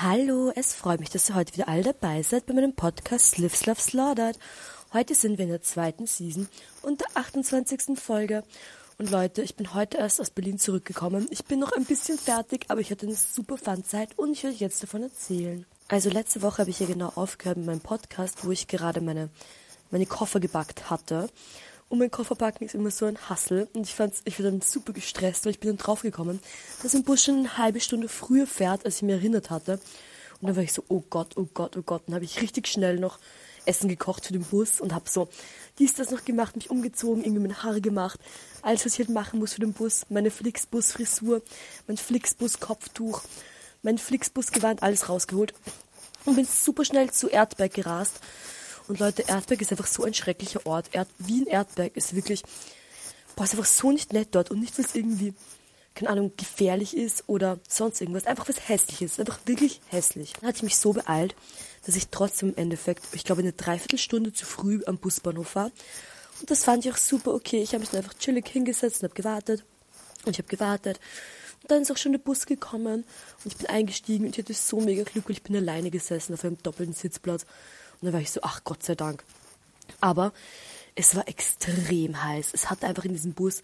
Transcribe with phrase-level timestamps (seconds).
[0.00, 3.66] Hallo, es freut mich, dass ihr heute wieder alle dabei seid bei meinem Podcast Lives
[3.66, 4.38] Love Slaughtered.
[4.92, 6.46] Heute sind wir in der zweiten Season
[6.82, 7.98] und der 28.
[7.98, 8.44] Folge.
[8.98, 11.26] Und Leute, ich bin heute erst aus Berlin zurückgekommen.
[11.30, 14.52] Ich bin noch ein bisschen fertig, aber ich hatte eine super Fun-Zeit und ich will
[14.52, 15.66] euch jetzt davon erzählen.
[15.88, 19.30] Also letzte Woche habe ich ja genau aufgehört mit meinem Podcast, wo ich gerade meine,
[19.90, 21.28] meine Koffer gebackt hatte.
[21.88, 23.68] Und mein Kofferpacken ist immer so ein Hassel.
[23.72, 26.40] Und ich fand's, ich war dann super gestresst, weil ich bin dann draufgekommen,
[26.82, 29.80] dass ein Bus schon eine halbe Stunde früher fährt, als ich mir erinnert hatte.
[30.40, 32.02] Und dann war ich so, oh Gott, oh Gott, oh Gott.
[32.06, 33.18] Dann habe ich richtig schnell noch
[33.64, 35.28] Essen gekocht für den Bus und habe so
[35.78, 38.20] dies, das noch gemacht, mich umgezogen, irgendwie meine Haare gemacht.
[38.62, 40.04] Alles, was ich halt machen muss für den Bus.
[40.10, 41.42] Meine Flixbus-Frisur,
[41.86, 43.22] mein Flixbus-Kopftuch,
[43.82, 45.54] mein Flixbus-Gewand, alles rausgeholt.
[46.24, 48.20] Und bin super schnell zu Erdberg gerast
[48.88, 50.90] und Leute, Erdberg ist einfach so ein schrecklicher Ort.
[50.92, 52.42] Erd Wien Erdberg ist wirklich,
[53.36, 55.34] boah, ist einfach so nicht nett dort und nicht, weil es irgendwie,
[55.94, 58.26] keine Ahnung, gefährlich ist oder sonst irgendwas.
[58.26, 59.20] Einfach was hässliches.
[59.20, 60.32] Einfach wirklich hässlich.
[60.34, 61.34] Dann hatte ich mich so beeilt,
[61.84, 65.70] dass ich trotzdem im Endeffekt, ich glaube, eine Dreiviertelstunde zu früh am Busbahnhof war.
[66.40, 67.62] Und das fand ich auch super okay.
[67.62, 69.64] Ich habe mich dann einfach chillig hingesetzt und habe gewartet.
[70.24, 70.98] Und ich habe gewartet.
[71.62, 73.04] Und dann ist auch schon der Bus gekommen
[73.44, 76.34] und ich bin eingestiegen und ich hatte so mega Glück, weil ich bin alleine gesessen
[76.34, 77.46] auf einem doppelten Sitzplatz.
[78.00, 79.24] Und dann war ich so, ach Gott sei Dank.
[80.00, 80.32] Aber
[80.94, 82.50] es war extrem heiß.
[82.52, 83.62] Es hatte einfach in diesem Bus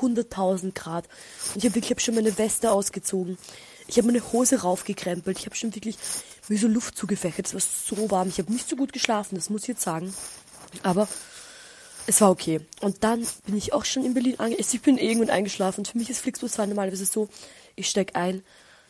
[0.00, 1.08] 100.000 Grad.
[1.54, 3.38] Und ich habe wirklich hab schon meine Weste ausgezogen.
[3.88, 5.38] Ich habe meine Hose raufgekrempelt.
[5.38, 5.96] Ich habe schon wirklich
[6.48, 7.46] mir so Luft zugefächert.
[7.46, 8.28] Es war so warm.
[8.28, 10.12] Ich habe nicht so gut geschlafen, das muss ich jetzt sagen.
[10.82, 11.08] Aber
[12.06, 12.60] es war okay.
[12.80, 14.68] Und dann bin ich auch schon in Berlin angekommen.
[14.72, 15.84] Ich bin irgendwann eingeschlafen.
[15.84, 17.28] Für mich ist Flixbus normalerweise so,
[17.74, 18.42] ich steig ein,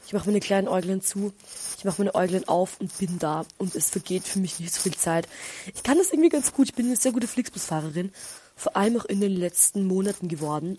[0.06, 1.32] ich mache meine kleinen Äuglein zu,
[1.78, 3.44] ich mache meine Äuglein auf und bin da.
[3.58, 5.28] Und es vergeht für mich nicht so viel Zeit.
[5.74, 6.68] Ich kann das irgendwie ganz gut.
[6.68, 8.12] Ich bin eine sehr gute Flixbus-Fahrerin.
[8.54, 10.78] Vor allem auch in den letzten Monaten geworden.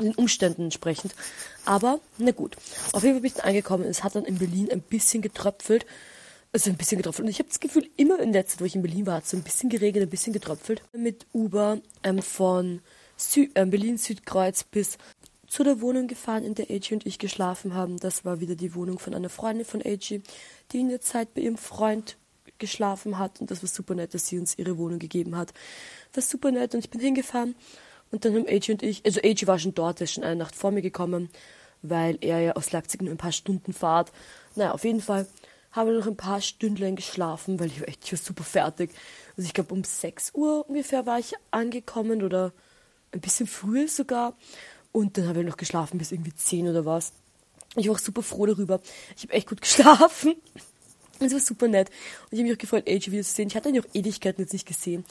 [0.00, 1.14] Den Umständen entsprechend.
[1.64, 2.56] Aber, na gut.
[2.92, 3.84] Auf jeden Fall bin ich dann angekommen.
[3.84, 5.84] Es hat dann in Berlin ein bisschen getröpfelt.
[6.52, 7.26] Also ein bisschen getröpfelt.
[7.26, 9.24] Und ich habe das Gefühl, immer in der Zeit, wo ich in Berlin war, hat
[9.24, 10.82] es so ein bisschen geregnet, ein bisschen getröpfelt.
[10.92, 12.80] Mit Uber ähm, von
[13.18, 14.96] Sü äh, Berlin Südkreuz bis
[15.46, 17.98] zu der Wohnung gefahren, in der AG und ich geschlafen haben.
[17.98, 20.20] Das war wieder die Wohnung von einer Freundin von AG,
[20.72, 22.16] die in der Zeit bei ihrem Freund
[22.58, 23.40] geschlafen hat.
[23.40, 25.52] Und das war super nett, dass sie uns ihre Wohnung gegeben hat.
[26.12, 27.54] Das war super nett und ich bin hingefahren.
[28.10, 30.36] Und dann haben AG und ich, also AG war schon dort, er ist schon eine
[30.36, 31.28] Nacht vor mir gekommen,
[31.82, 34.12] weil er ja aus Leipzig nur ein paar Stunden fahrt.
[34.54, 35.26] Naja, auf jeden Fall
[35.72, 38.90] haben wir noch ein paar Stündchen geschlafen, weil ich war echt, super fertig.
[39.36, 42.52] Also ich glaube um 6 Uhr ungefähr war ich angekommen oder
[43.12, 44.34] ein bisschen früher sogar.
[44.96, 47.12] Und dann habe ich noch geschlafen bis irgendwie 10 oder was.
[47.76, 48.80] Ich war auch super froh darüber.
[49.14, 50.36] Ich habe echt gut geschlafen.
[51.20, 51.90] Es war super nett.
[51.90, 53.48] Und ich habe mich auch gefreut, AJ wieder zu sehen.
[53.48, 55.04] Ich hatte ihn auch Ewigkeiten jetzt nicht gesehen.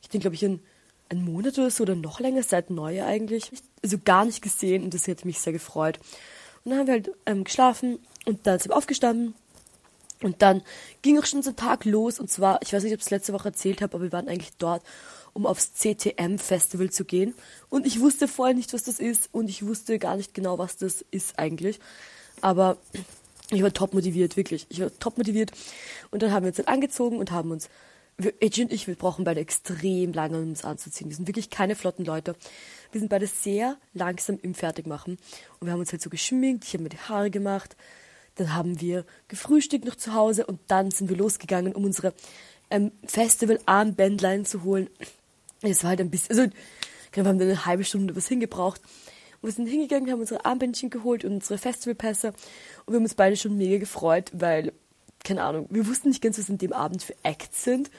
[0.00, 0.62] Ich ihn, glaube ich, einen,
[1.08, 3.50] einen Monat oder so oder noch länger, seit Neujahr eigentlich.
[3.82, 5.98] Also gar nicht gesehen und das hätte mich sehr gefreut.
[6.62, 9.34] Und dann haben wir halt ähm, geschlafen und dann sind wir aufgestanden.
[10.22, 10.62] Und dann
[11.02, 12.20] ging auch schon unser Tag los.
[12.20, 14.28] Und zwar, ich weiß nicht, ob ich es letzte Woche erzählt habe, aber wir waren
[14.28, 14.84] eigentlich dort
[15.34, 17.34] um aufs CTM-Festival zu gehen.
[17.70, 20.76] Und ich wusste vorher nicht, was das ist und ich wusste gar nicht genau, was
[20.76, 21.80] das ist eigentlich.
[22.40, 22.76] Aber
[23.50, 24.66] ich war top motiviert, wirklich.
[24.68, 25.52] Ich war top motiviert.
[26.10, 27.68] Und dann haben wir uns dann angezogen und haben uns,
[28.40, 31.10] Edgy und ich, wir brauchen beide extrem lange, um uns anzuziehen.
[31.10, 32.34] Wir sind wirklich keine flotten Leute.
[32.92, 35.18] Wir sind beide sehr langsam im Fertigmachen.
[35.58, 37.76] Und wir haben uns halt so geschminkt, ich habe mir die Haare gemacht.
[38.36, 42.14] Dann haben wir gefrühstückt noch zu Hause und dann sind wir losgegangen, um unsere
[42.70, 44.88] ähm, Festival-Armbändlein zu holen.
[45.62, 46.50] Es war halt ein bisschen, also,
[47.12, 48.80] wir haben dann eine halbe Stunde was hingebraucht.
[49.40, 52.28] Und wir sind hingegangen, haben unsere Armbändchen geholt und unsere Festivalpässe.
[52.28, 54.72] Und wir haben uns beide schon mega gefreut, weil,
[55.24, 57.90] keine Ahnung, wir wussten nicht ganz, was an dem Abend für Acts sind.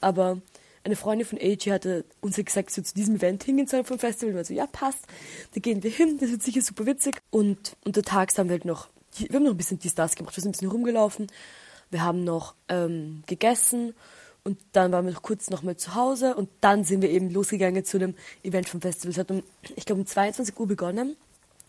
[0.00, 0.40] Aber
[0.82, 4.30] eine Freundin von AG hatte uns gesagt, so zu diesem Event hingehen sollen vom Festival.
[4.30, 5.06] Und wir so, ja, passt.
[5.54, 7.22] Da gehen wir hin, das wird sicher super witzig.
[7.30, 10.36] Und untertags haben wir halt noch, wir haben noch ein bisschen die Stars gemacht.
[10.36, 11.28] Wir sind ein bisschen rumgelaufen.
[11.90, 13.94] Wir haben noch ähm, gegessen
[14.44, 17.30] und dann waren wir noch kurz noch mal zu Hause und dann sind wir eben
[17.30, 19.10] losgegangen zu dem Event vom Festival.
[19.10, 19.42] Es hat um,
[19.76, 21.16] ich glaube, um 22 Uhr begonnen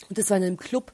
[0.08, 0.92] und das war in einem Club.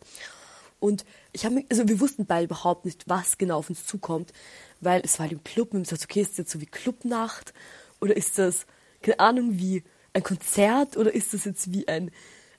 [0.80, 4.32] Und ich habe also wir wussten beide überhaupt nicht, was genau auf uns zukommt,
[4.80, 6.60] weil es war halt im Club und wir haben gesagt, okay, ist das jetzt so
[6.60, 7.52] wie Clubnacht
[8.00, 8.66] oder ist das,
[9.02, 9.82] keine Ahnung, wie
[10.12, 12.10] ein Konzert oder ist das jetzt wie ein,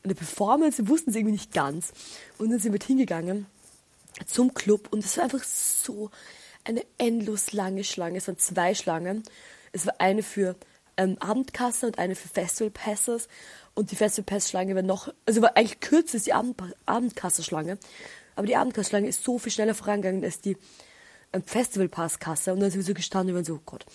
[0.04, 0.80] eine Performance?
[0.80, 1.92] Wir wussten es irgendwie nicht ganz.
[2.38, 3.45] Und dann sind wir hingegangen
[4.25, 6.10] zum Club und es war einfach so
[6.63, 8.17] eine endlos lange Schlange.
[8.17, 9.23] Es waren zwei Schlangen.
[9.71, 10.56] Es war eine für
[10.97, 13.27] ähm, Abendkasse und eine für Festival Passes.
[13.73, 17.44] Und die Festival Pass Schlange war noch, also war eigentlich kürzer als die Abend, Abendkasse
[17.44, 17.77] Schlange.
[18.35, 20.57] Aber die Abendkasse Schlange ist so viel schneller vorangegangen als die
[21.33, 22.53] ähm, Festival Pass Kasse.
[22.53, 23.85] Und dann sind wir so gestanden und waren so, oh Gott,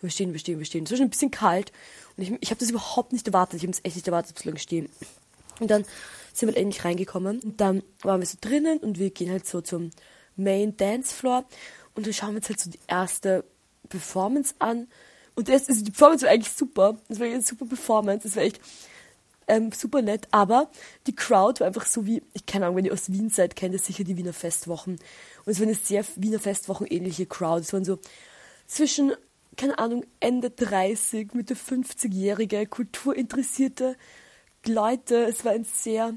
[0.00, 0.84] wir stehen, wir stehen, wir stehen.
[0.84, 1.72] Es war schon ein bisschen kalt.
[2.16, 3.56] Und ich, ich habe das überhaupt nicht erwartet.
[3.56, 4.88] Ich habe es echt nicht erwartet, so lange stehen.
[5.60, 5.84] Und dann
[6.32, 7.40] sind wir endlich reingekommen.
[7.40, 9.90] Und dann waren wir so drinnen und wir gehen halt so zum
[10.36, 11.44] Main Dance Floor
[11.94, 13.44] und dann schauen wir uns halt so die erste
[13.88, 14.88] Performance an.
[15.34, 16.96] Und das, also die Performance war eigentlich super.
[17.08, 18.26] Das war eine super Performance.
[18.26, 18.60] Das war echt
[19.48, 20.28] ähm, super nett.
[20.30, 20.70] Aber
[21.06, 23.74] die Crowd war einfach so wie, ich keine Ahnung, wenn ihr aus Wien seid, kennt
[23.74, 24.92] ihr sicher die Wiener Festwochen.
[24.92, 27.60] Und es war eine sehr Wiener Festwochen ähnliche Crowd.
[27.60, 27.98] Es waren so
[28.66, 29.12] zwischen,
[29.56, 33.96] keine Ahnung, Ende 30, Mitte 50-jährige, kulturinteressierte
[34.66, 35.24] Leute.
[35.24, 36.14] Es war ein sehr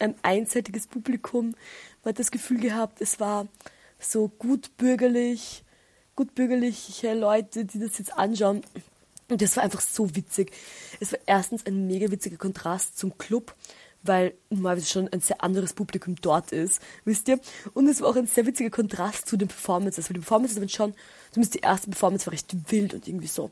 [0.00, 1.54] ähm, einseitiges Publikum.
[2.02, 3.48] Man hat das Gefühl gehabt, es war
[4.04, 5.64] so gut bürgerlich,
[6.16, 8.62] gut bürgerliche Leute, die das jetzt anschauen.
[9.28, 10.52] Und das war einfach so witzig.
[11.00, 13.54] Es war erstens ein mega witziger Kontrast zum Club,
[14.02, 17.40] weil normalerweise schon ein sehr anderes Publikum dort ist, wisst ihr?
[17.72, 20.68] Und es war auch ein sehr witziger Kontrast zu den Performances, weil die Performances waren
[20.68, 20.94] schon,
[21.30, 23.50] zumindest die erste Performance war recht wild und irgendwie so,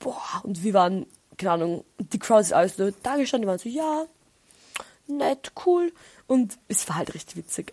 [0.00, 1.06] boah, und wir waren,
[1.38, 4.06] keine Ahnung, die Crowd ist alles so da gestanden, die waren so, ja,
[5.06, 5.92] nett, cool.
[6.26, 7.72] Und es war halt richtig witzig.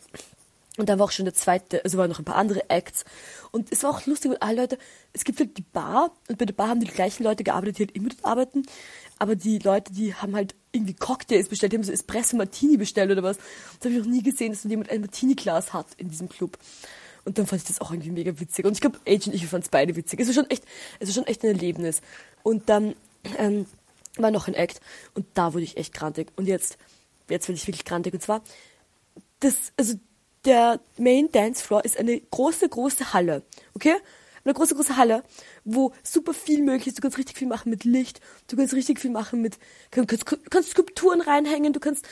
[0.78, 3.04] Und dann war auch schon der zweite, also waren noch ein paar andere Acts.
[3.52, 4.78] Und es war auch lustig, weil alle Leute,
[5.12, 7.84] es gibt halt die Bar, und bei der Bar haben die gleichen Leute gearbeitet, die
[7.84, 8.64] halt immer dort arbeiten.
[9.18, 13.12] Aber die Leute, die haben halt irgendwie Cocktails bestellt, die haben so Espresso Martini bestellt
[13.12, 13.38] oder was.
[13.38, 16.58] Das habe ich noch nie gesehen, dass jemand ein Martini-Glas hat in diesem Club.
[17.26, 18.66] Und dann fand ich das auch irgendwie mega witzig.
[18.66, 20.20] Und ich glaube, Age und ich fanden es beide witzig.
[20.20, 20.64] Es war schon echt,
[21.00, 22.02] es war schon echt ein Erlebnis.
[22.44, 22.96] Und dann
[23.38, 23.66] ähm,
[24.16, 24.80] war noch ein Act
[25.14, 26.32] und da wurde ich echt grantig.
[26.36, 26.78] Und jetzt,
[27.30, 28.14] jetzt werde ich wirklich grantig.
[28.14, 28.42] Und zwar,
[29.40, 29.96] das, also
[30.48, 33.44] der Main Dance Floor ist eine große, große Halle.
[33.76, 33.96] Okay?
[34.46, 35.24] Eine große, große Halle,
[35.66, 36.98] wo super viel möglich ist.
[36.98, 38.22] Du kannst richtig viel machen mit Licht.
[38.48, 39.60] Du kannst richtig viel machen mit,
[39.92, 41.74] kannst, kannst Skulpturen reinhängen.
[41.74, 42.08] Du kannst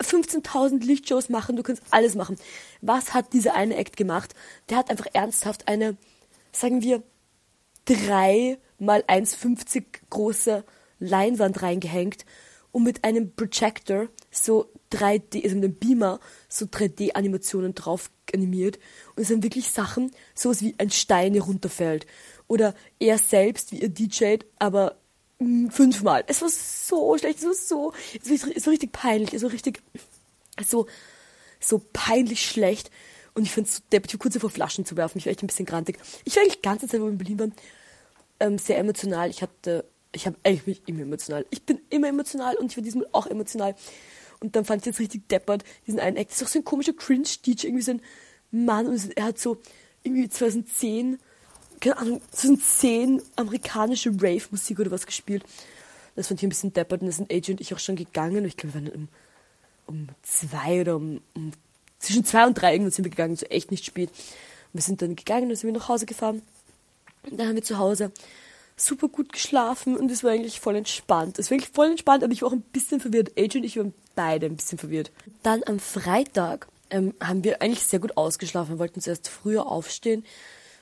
[0.00, 1.56] 15.000 Lichtshows machen.
[1.56, 2.36] Du kannst alles machen.
[2.82, 4.34] Was hat dieser eine Act gemacht?
[4.70, 5.96] Der hat einfach ernsthaft eine,
[6.52, 7.02] sagen wir,
[7.84, 10.62] drei mal 1,50 große
[11.00, 12.24] Leinwand reingehängt
[12.76, 18.78] und mit einem Projector so 3D, also mit einem Beamer, so 3D-Animationen drauf animiert.
[19.14, 22.06] Und es sind wirklich Sachen, sowas wie ein Stein hier runterfällt.
[22.48, 24.98] Oder er selbst, wie er DJt, aber
[25.38, 26.24] mh, fünfmal.
[26.26, 29.82] Es war so schlecht, es war so, es war, es richtig peinlich, es war richtig,
[30.62, 30.86] so,
[31.58, 32.90] so peinlich schlecht.
[33.32, 35.46] Und ich finde es so war kurz davor Flaschen zu werfen, ich war echt ein
[35.46, 35.98] bisschen grantig.
[36.26, 37.54] Ich war eigentlich die ganze Zeit, wo wir in Berlin waren,
[38.38, 39.30] ähm, sehr emotional.
[39.30, 41.46] Ich hatte ich habe eigentlich immer emotional.
[41.50, 43.74] Ich bin immer emotional und ich war diesmal auch emotional.
[44.40, 46.30] Und dann fand ich jetzt richtig deppert, diesen einen Act.
[46.30, 48.02] Das ist auch so ein komischer Cringe-DJ, irgendwie so ein
[48.50, 49.58] Mann und er hat so
[50.02, 51.18] irgendwie 2010,
[51.80, 55.44] keine Ahnung, 2010 amerikanische Rave-Musik oder was gespielt.
[56.14, 58.38] Das fand ich ein bisschen deppert und da sind AJ und ich auch schon gegangen.
[58.38, 59.08] Und ich glaube, wir waren um,
[59.86, 61.52] um zwei oder um, um
[61.98, 64.08] zwischen zwei und drei irgendwann sind wir gegangen, so echt nicht spät.
[64.08, 66.40] Und wir sind dann gegangen und sind wir nach Hause gefahren.
[67.30, 68.12] Und dann haben wir zu Hause
[68.76, 71.38] super gut geschlafen und es war eigentlich voll entspannt.
[71.38, 73.32] Es war eigentlich voll entspannt, aber ich war auch ein bisschen verwirrt.
[73.36, 75.10] AJ und ich waren beide ein bisschen verwirrt.
[75.42, 78.74] Dann am Freitag ähm, haben wir eigentlich sehr gut ausgeschlafen.
[78.74, 80.24] Wir wollten zuerst früher aufstehen,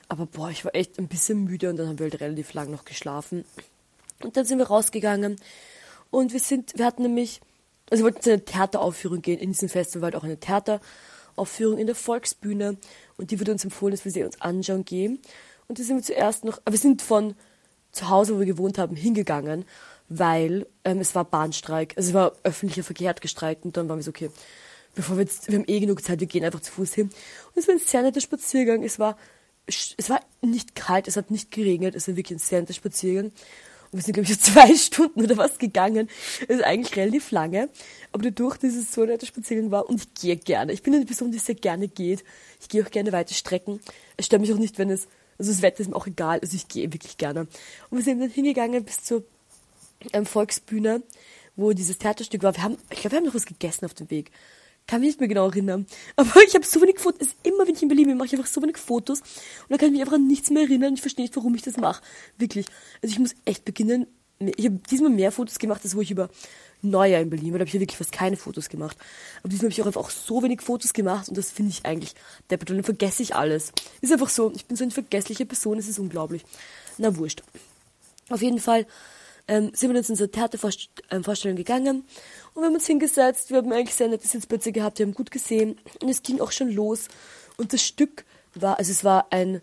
[0.09, 2.69] aber boah, ich war echt ein bisschen müde und dann haben wir halt relativ lang
[2.69, 3.45] noch geschlafen.
[4.21, 5.37] Und dann sind wir rausgegangen
[6.11, 7.39] und wir sind, wir hatten nämlich,
[7.89, 9.39] also wir wollten zu einer Theateraufführung gehen.
[9.39, 12.77] In diesem Festival war halt auch eine Theateraufführung in der Volksbühne
[13.17, 15.19] und die wurde uns empfohlen, dass wir sie uns anschauen gehen.
[15.67, 17.35] Und da sind wir zuerst noch, aber wir sind von
[17.95, 19.65] zu Hause, wo wir gewohnt haben, hingegangen,
[20.09, 21.93] weil ähm, es war Bahnstreik.
[21.95, 24.29] Also es war öffentlicher Verkehr hat gestreikt und dann waren wir so, okay,
[24.93, 27.07] bevor wir jetzt, wir haben eh genug Zeit, wir gehen einfach zu Fuß hin.
[27.07, 28.83] Und es war ein sehr netter Spaziergang.
[28.83, 29.17] Es war,
[29.65, 33.25] es war nicht kalt, es hat nicht geregnet, es war wirklich ein sehr netter Spaziergang.
[33.25, 36.09] Und wir sind, glaube ich, zwei Stunden oder was gegangen.
[36.47, 37.69] Es ist eigentlich relativ lange.
[38.11, 40.73] Aber dadurch, dass es so ein netter Spaziergang war, und ich gehe gerne.
[40.73, 42.25] Ich bin eine Person, die sehr gerne geht.
[42.59, 43.79] Ich gehe auch gerne weite Strecken.
[44.17, 46.39] Es stört mich auch nicht, wenn es also das Wetter ist mir auch egal.
[46.41, 47.41] Also ich gehe wirklich gerne.
[47.89, 49.23] Und wir sind dann hingegangen bis zur
[50.13, 51.03] ähm, Volksbühne,
[51.55, 52.55] wo dieses Theaterstück war.
[52.55, 54.31] Wir haben, ich glaube, wir haben noch was gegessen auf dem Weg.
[54.87, 55.87] Kann mich nicht mehr genau erinnern.
[56.15, 57.29] Aber ich habe so wenig Fotos.
[57.43, 59.21] Immer wenn ich in Berlin bin, mache ich einfach so wenig Fotos.
[59.21, 60.93] Und dann kann ich mich einfach an nichts mehr erinnern.
[60.93, 62.03] Ich verstehe nicht, warum ich das mache.
[62.37, 62.67] Wirklich.
[63.01, 64.05] Also ich muss echt beginnen.
[64.39, 66.29] Ich habe diesmal mehr Fotos gemacht, als wo ich über
[66.89, 68.97] Neujahr in Berlin, weil da habe ich ja wirklich fast keine Fotos gemacht.
[69.39, 72.15] Aber diesmal habe ich auch einfach so wenig Fotos gemacht und das finde ich eigentlich
[72.49, 73.71] deppert und dann vergesse ich alles.
[74.01, 76.43] Ist einfach so, ich bin so eine vergessliche Person, es ist unglaublich.
[76.97, 77.43] Na wurscht.
[78.29, 78.85] Auf jeden Fall
[79.47, 82.03] ähm, sind wir uns in unsere Theatervorstellung gegangen
[82.53, 85.29] und wir haben uns hingesetzt, wir haben eigentlich sehr nette Sitzplätze gehabt, wir haben gut
[85.29, 87.07] gesehen und es ging auch schon los
[87.57, 88.25] und das Stück
[88.55, 89.61] war, also es war ein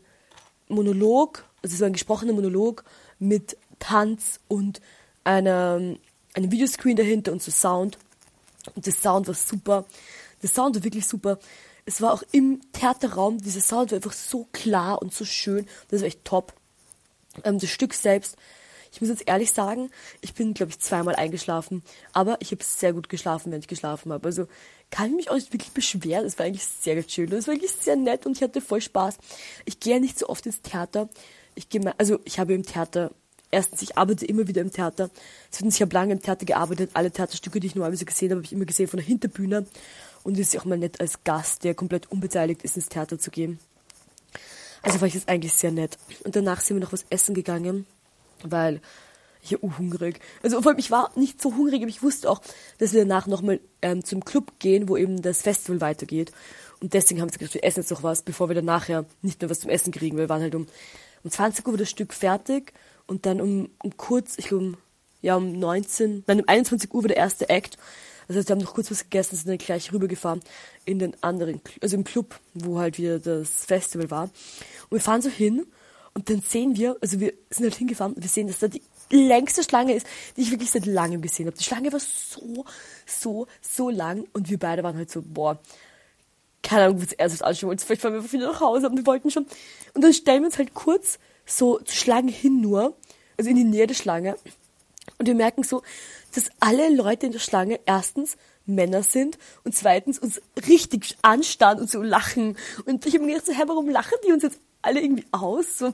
[0.68, 2.84] Monolog, also es war ein gesprochener Monolog
[3.18, 4.80] mit Tanz und
[5.24, 5.96] einer
[6.34, 7.98] einen Videoscreen dahinter und so Sound.
[8.74, 9.84] Und der Sound war super.
[10.42, 11.38] Der Sound war wirklich super.
[11.84, 15.66] Es war auch im Theaterraum, dieser Sound war einfach so klar und so schön.
[15.88, 16.52] Das war echt top.
[17.44, 18.36] Ähm, das Stück selbst,
[18.92, 22.92] ich muss jetzt ehrlich sagen, ich bin, glaube ich, zweimal eingeschlafen, aber ich habe sehr
[22.92, 24.26] gut geschlafen, wenn ich geschlafen habe.
[24.26, 24.46] Also
[24.90, 26.26] kann ich mich auch nicht wirklich beschweren.
[26.26, 27.32] Es war eigentlich sehr schön.
[27.32, 29.16] Es war eigentlich sehr nett und ich hatte voll Spaß.
[29.64, 31.08] Ich gehe ja nicht so oft ins Theater.
[31.54, 33.10] Ich gehe mal, also ich habe im Theater,
[33.52, 35.10] erstens, ich arbeite immer wieder im Theater.
[35.50, 36.90] Zweitens, ich habe lange im Theater gearbeitet.
[36.94, 39.66] Alle Theaterstücke, die ich normalerweise gesehen habe, habe ich immer gesehen von der Hinterbühne.
[40.24, 43.30] Und es ist auch mal nett als Gast, der komplett unbeteiligt ist, ins Theater zu
[43.30, 43.60] gehen.
[44.82, 45.98] Also war ich das eigentlich sehr nett.
[46.24, 47.86] Und danach sind wir noch was essen gegangen,
[48.42, 48.80] weil
[49.42, 50.20] ich war hungrig.
[50.42, 52.40] Also vor allem, ich war nicht so hungrig, aber ich wusste auch,
[52.78, 56.32] dass wir danach nochmal ähm, zum Club gehen, wo eben das Festival weitergeht.
[56.80, 59.40] Und deswegen haben sie gesagt, wir essen jetzt noch was, bevor wir dann nachher nicht
[59.40, 60.16] mehr was zum Essen kriegen.
[60.16, 60.66] Wir waren halt um,
[61.24, 62.72] um 20 Uhr das Stück fertig
[63.06, 64.76] und dann um, um kurz, ich glaube um,
[65.20, 67.78] ja, um 19, nein, um 21 Uhr war der erste Act.
[68.28, 70.40] Das heißt, wir haben noch kurz was gegessen, sind dann gleich rübergefahren
[70.84, 74.22] in den anderen, also im Club, wo halt wieder das Festival war.
[74.24, 75.66] Und wir fahren so hin
[76.14, 78.82] und dann sehen wir, also wir sind halt hingefahren und wir sehen, dass da die
[79.10, 80.06] längste Schlange ist,
[80.36, 81.56] die ich wirklich seit langem gesehen habe.
[81.56, 82.64] Die Schlange war so,
[83.06, 85.58] so, so lang und wir beide waren halt so, boah,
[86.62, 87.84] keine Ahnung, was erstes anschauen wollten.
[87.84, 89.46] Vielleicht fahren wir wieder nach Hause und wir wollten schon.
[89.94, 92.96] Und dann stellen wir uns halt kurz so zur Schlange hin nur,
[93.36, 94.36] also in die Nähe der Schlange.
[95.18, 95.82] Und wir merken so,
[96.34, 101.90] dass alle Leute in der Schlange erstens Männer sind und zweitens uns richtig anstarren und
[101.90, 102.56] so lachen.
[102.86, 105.78] Und ich habe mir gedacht, so, hä, warum lachen die uns jetzt alle irgendwie aus?
[105.78, 105.92] So,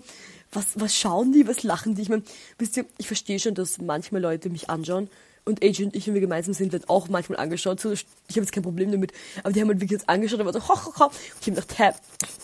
[0.52, 2.02] was, was schauen die, was lachen die?
[2.02, 2.22] Ich meine,
[2.58, 5.08] wisst ihr, ich verstehe schon, dass manchmal Leute mich anschauen
[5.44, 7.80] und AJ und ich, wenn wir gemeinsam sind, wird auch manchmal angeschaut.
[7.80, 9.12] So, ich habe jetzt kein Problem damit,
[9.42, 11.04] aber die haben halt wirklich jetzt angeschaut und war so, ho, ho, ho.
[11.06, 11.90] Und ich habe gedacht, hä,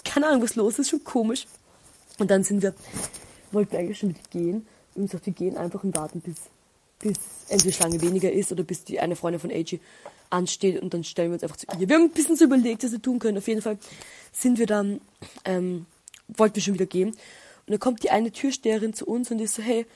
[0.04, 1.46] keine Ahnung, was los ist, schon komisch.
[2.18, 2.74] Und dann sind wir,
[3.52, 6.36] wollten wir eigentlich schon mit gehen und gesagt, wir gehen einfach und warten, bis,
[7.00, 7.18] bis
[7.48, 9.80] entweder Schlange weniger ist oder bis die eine Freundin von AJ
[10.30, 11.88] ansteht und dann stellen wir uns einfach zu ihr.
[11.88, 13.38] Wir haben ein bisschen so überlegt, was wir tun können.
[13.38, 13.78] Auf jeden Fall
[14.32, 15.00] sind wir dann,
[15.44, 15.86] ähm,
[16.28, 17.08] wollten wir schon wieder gehen.
[17.10, 19.86] Und dann kommt die eine Türsteherin zu uns und ist so, hey,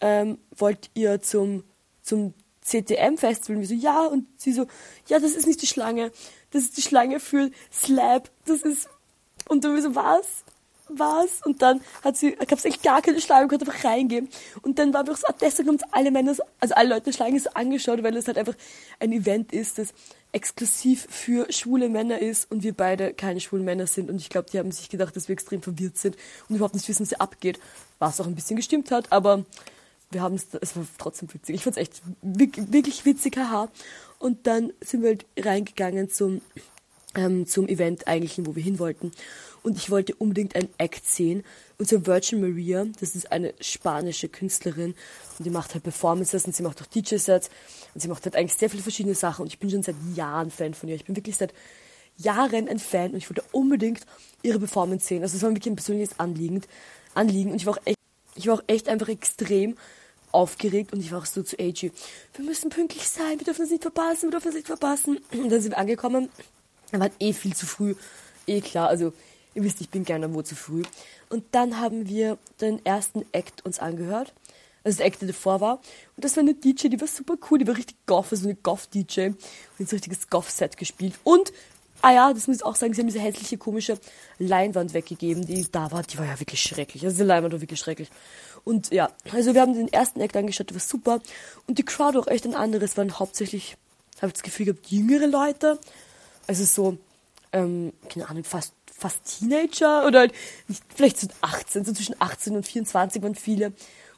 [0.00, 1.64] ähm, wollt ihr zum,
[2.02, 3.56] zum CTM-Festival?
[3.56, 4.06] Und wir so, ja.
[4.06, 4.66] Und sie so,
[5.08, 6.12] ja, das ist nicht die Schlange.
[6.50, 8.30] Das ist die Schlange für Slab.
[8.44, 8.88] Das ist,
[9.48, 10.44] und dann wir so, was?
[10.88, 11.40] Was?
[11.44, 14.28] Und dann hat sie, gab es echt gar keine Schlange, konnte einfach reingehen.
[14.62, 17.40] Und dann war einfach so, ah, deswegen haben alle Männer, so, also alle Leute Schlange
[17.40, 18.54] so angeschaut, weil es halt einfach
[19.00, 19.88] ein Event ist, das
[20.32, 24.10] exklusiv für schwule Männer ist und wir beide keine schwulen Männer sind.
[24.10, 26.16] Und ich glaube, die haben sich gedacht, dass wir extrem verwirrt sind
[26.48, 27.58] und überhaupt nicht wissen, was hier abgeht.
[27.98, 29.44] Was auch ein bisschen gestimmt hat, aber
[30.10, 31.54] wir haben es, es war trotzdem witzig.
[31.54, 33.68] Ich fand es echt wirklich witzig, haha.
[34.18, 36.42] Und dann sind wir halt reingegangen zum,
[37.14, 39.12] ähm, zum Event eigentlich, wo wir hin wollten
[39.66, 41.42] und ich wollte unbedingt ein Act sehen.
[41.76, 44.94] Und so Virgin Maria, das ist eine spanische Künstlerin
[45.38, 47.50] und die macht halt Performances und sie macht auch DJ-Sets
[47.92, 50.52] und sie macht halt eigentlich sehr viele verschiedene Sachen und ich bin schon seit Jahren
[50.52, 50.94] Fan von ihr.
[50.94, 51.52] Ich bin wirklich seit
[52.16, 54.06] Jahren ein Fan und ich wollte unbedingt
[54.42, 55.22] ihre Performance sehen.
[55.22, 56.62] Also es war wirklich ein persönliches Anliegen,
[57.14, 57.98] Anliegen und ich war auch echt,
[58.36, 59.76] ich war auch echt einfach extrem
[60.30, 61.90] aufgeregt und ich war auch so zu AG,
[62.34, 65.18] wir müssen pünktlich sein, wir dürfen es nicht verpassen, wir dürfen es nicht verpassen.
[65.32, 66.28] Und dann sind wir angekommen,
[66.92, 67.96] er war eh viel zu früh,
[68.46, 69.12] eh klar, also
[69.56, 70.82] Ihr wisst, ich bin gerne wo zu früh.
[71.30, 74.34] Und dann haben wir den ersten Act uns angehört.
[74.84, 75.80] Also der Act, der davor war.
[76.14, 78.54] Und das war eine DJ, die war super cool, die war richtig goff, also eine
[78.54, 79.28] Goff-DJ.
[79.28, 79.36] Und
[79.80, 81.14] ein richtiges Goff-Set gespielt.
[81.24, 81.54] Und,
[82.02, 83.98] ah ja, das muss ich auch sagen, sie haben diese hässliche, komische
[84.38, 86.02] Leinwand weggegeben, die da war.
[86.02, 87.02] Die war ja wirklich schrecklich.
[87.06, 88.10] Also die Leinwand war wirklich schrecklich.
[88.62, 91.22] Und ja, also wir haben den ersten Act angeschaut, der war super.
[91.66, 93.78] Und die Crowd auch echt ein anderes, waren hauptsächlich,
[94.18, 95.78] habe ich das Gefühl gehabt, jüngere Leute.
[96.46, 96.98] Also so,
[97.52, 100.32] ähm, keine Ahnung, fast fast Teenager oder halt
[100.68, 103.72] nicht, vielleicht so 18, so zwischen 18 und 24 waren viele.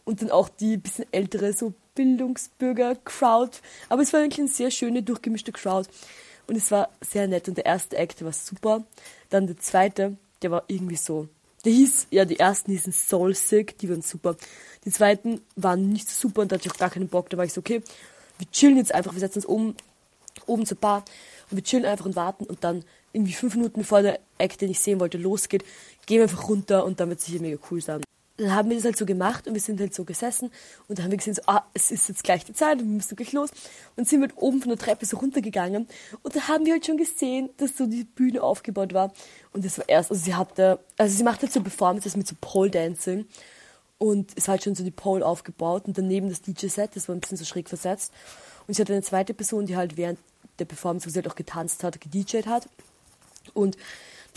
[0.04, 3.58] Und dann auch die bisschen ältere, so Bildungsbürger-Crowd.
[3.90, 5.88] Aber es war eigentlich eine sehr schöne, durchgemischte Crowd.
[6.46, 7.48] Und es war sehr nett.
[7.48, 8.84] Und der erste Act war super.
[9.28, 11.28] Dann der zweite, der war irgendwie so.
[11.64, 14.36] Der hieß, ja, die ersten hießen Soul Sick, die waren super.
[14.84, 17.28] Die zweiten waren nicht super und da hatte ich auch gar keinen Bock.
[17.28, 17.82] Da war ich so, okay,
[18.38, 19.74] wir chillen jetzt einfach, wir setzen uns oben,
[20.46, 21.04] oben zur Bar
[21.50, 24.70] und wir chillen einfach und warten und dann irgendwie fünf Minuten bevor der Act, den
[24.70, 25.64] ich sehen wollte, losgeht,
[26.06, 28.02] gehen wir einfach runter und dann wird es sicher mega cool sein.
[28.38, 30.52] Dann haben wir das halt so gemacht und wir sind halt so gesessen
[30.86, 33.16] und dann haben wir gesehen, so, ah, es ist jetzt gleich die Zeit wir müssen
[33.16, 33.50] gleich los.
[33.96, 35.88] Und sind halt oben von der Treppe so runtergegangen
[36.22, 39.12] und da haben wir halt schon gesehen, dass so die Bühne aufgebaut war.
[39.52, 42.36] Und das war erst, also sie hatte, also sie macht halt so Performances mit so
[42.40, 43.26] Pole Dancing
[43.98, 47.16] und es war halt schon so die Pole aufgebaut und daneben das DJ-Set, das war
[47.16, 48.12] ein bisschen so schräg versetzt.
[48.68, 50.20] Und sie hatte eine zweite Person, die halt während
[50.60, 52.68] der Performance, wo sie halt auch getanzt hat, gedjed hat.
[53.54, 53.76] Und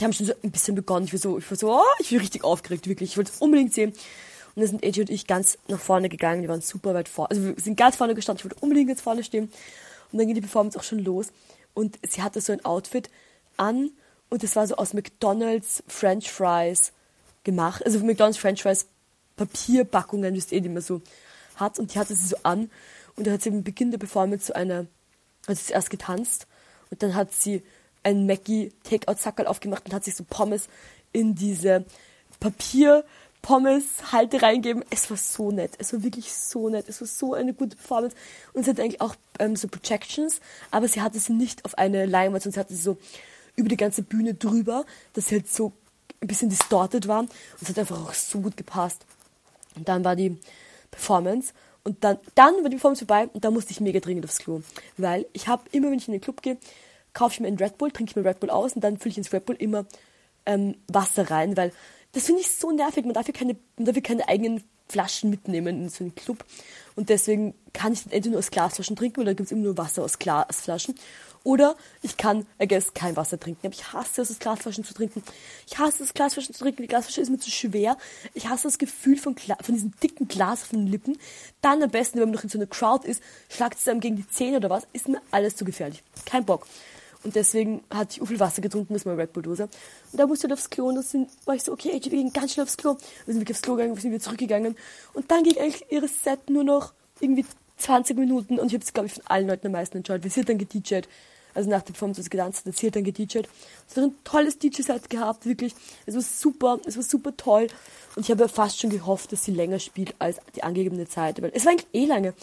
[0.01, 1.05] die haben schon so ein bisschen begonnen.
[1.05, 3.12] Ich war so, ich war so, oh, ich bin richtig aufgeregt, wirklich.
[3.12, 3.91] Ich wollte es unbedingt sehen.
[3.91, 6.41] Und dann sind AJ und ich ganz nach vorne gegangen.
[6.41, 7.29] Die waren super weit vorne.
[7.29, 8.39] Also wir sind ganz vorne gestanden.
[8.39, 9.51] Ich wollte unbedingt jetzt vorne stehen.
[10.12, 11.27] Und dann ging die Performance auch schon los.
[11.75, 13.12] Und sie hatte so ein Outfit
[13.58, 13.91] an.
[14.29, 16.93] Und das war so aus McDonald's French Fries
[17.43, 17.86] gemacht.
[17.86, 18.88] Also McDonald's French Fries
[19.36, 21.01] Papierpackungen, wisst ihr, die man so
[21.58, 21.77] hat.
[21.77, 22.72] Und die hatte sie so an.
[23.15, 24.88] Und da hat sie im Beginn der Performance so eine,
[25.48, 26.48] hat sie erst getanzt
[26.89, 27.62] Und dann hat sie
[28.03, 30.67] ein Mackie Takeout Sackerl aufgemacht und hat sich so Pommes
[31.12, 31.86] in diese
[32.39, 33.03] Papier
[33.41, 34.86] Pommes Halte reingeben.
[34.89, 35.72] Es war so nett.
[35.79, 36.88] Es war wirklich so nett.
[36.88, 38.15] Es war so eine gute Performance.
[38.53, 42.05] Und sie hat eigentlich auch ähm, so Projections, aber sie hatte sie nicht auf eine
[42.05, 42.98] Leinwand, sondern sie hatte sie so
[43.55, 45.72] über die ganze Bühne drüber, dass sie halt so
[46.22, 47.25] ein bisschen distorted waren.
[47.25, 49.05] Und es hat einfach auch so gut gepasst.
[49.75, 50.38] Und dann war die
[50.91, 51.53] Performance.
[51.84, 54.62] Und dann, dann war die Performance vorbei und da musste ich mega dringend aufs Klo.
[54.98, 56.58] Weil ich habe immer, wenn ich in den Club gehe,
[57.13, 59.12] kaufe ich mir einen Red Bull, trinke ich mir Red Bull aus und dann fülle
[59.12, 59.86] ich ins Red Bull immer
[60.46, 61.72] ähm, Wasser rein, weil
[62.13, 63.06] das finde ich so nervig.
[63.06, 66.44] Man darf ja keine, man darf ja keine eigenen Flaschen mitnehmen in so einen Club.
[66.96, 70.03] Und deswegen kann ich entweder nur aus Glasflaschen trinken oder gibt es immer nur Wasser
[70.03, 70.96] aus Glasflaschen.
[71.44, 73.65] Oder ich kann, I guess, kein Wasser trinken.
[73.65, 75.24] Aber ich hasse es, aus Glasflaschen zu trinken.
[75.65, 76.84] Ich hasse es, Glasflaschen zu trinken.
[76.84, 77.98] Die Glasflasche ist mir zu schwer.
[78.36, 81.18] Ich hasse das Gefühl von, Gla von diesem dicken Glas auf den Lippen.
[81.62, 84.18] Dann am besten, wenn man noch in so einer Crowd ist, schlagt es einem gegen
[84.18, 86.03] die Zähne oder was, ist mir alles zu gefährlich.
[86.25, 86.68] Kein Bock.
[87.24, 89.63] Und deswegen hatte ich viel Wasser getrunken, das ist meine Red Bull Dose.
[89.63, 92.34] Und da musste ich halt aufs Klo und dann war ich so, okay, wir gehen
[92.34, 92.98] ganz schnell aufs Klo.
[93.25, 94.75] Wir sind wirklich aufs Klo gegangen, wir sind wieder zurückgegangen.
[95.13, 97.46] Und dann ging eigentlich ihre Set nur noch irgendwie
[97.78, 100.32] 20 Minuten und ich habe es, glaube ich, von allen Leuten am meisten enjoyed, weil
[100.32, 101.08] sie dann gedjed.
[101.54, 103.48] Also nach der Performance, was getanzt hat, sie hat dann gedjed.
[103.90, 105.75] Es hat ein tolles DJ-Set gehabt, wirklich.
[106.06, 107.68] Es war super, es war super toll.
[108.16, 111.42] Und ich habe ja fast schon gehofft, dass sie länger spielt als die angegebene Zeit.
[111.42, 112.34] Weil es war eigentlich eh lange.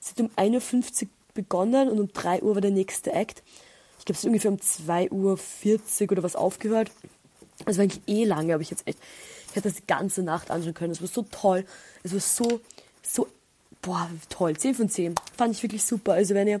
[0.00, 3.42] Sie hat um 1.50 Uhr begonnen und um 3 Uhr war der nächste Act
[4.04, 6.90] glaube, es ist ungefähr um 2.40 Uhr oder was aufgehört.
[7.64, 8.98] Das war eigentlich eh lange, aber ich jetzt echt,
[9.48, 10.92] ich hätte das die ganze Nacht anschauen können.
[10.92, 11.64] Es war so toll.
[12.02, 12.60] Es war so,
[13.02, 13.28] so,
[13.82, 14.56] boah, toll.
[14.56, 15.14] 10 von 10.
[15.36, 16.12] Fand ich wirklich super.
[16.12, 16.60] Also wenn ihr,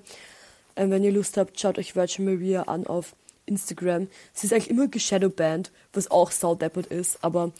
[0.74, 3.14] äh, wenn ihr Lust habt, schaut euch Virgin Maria an auf
[3.46, 4.08] Instagram.
[4.32, 7.52] Sie ist eigentlich immer geshadowband, was auch saudeppert ist, aber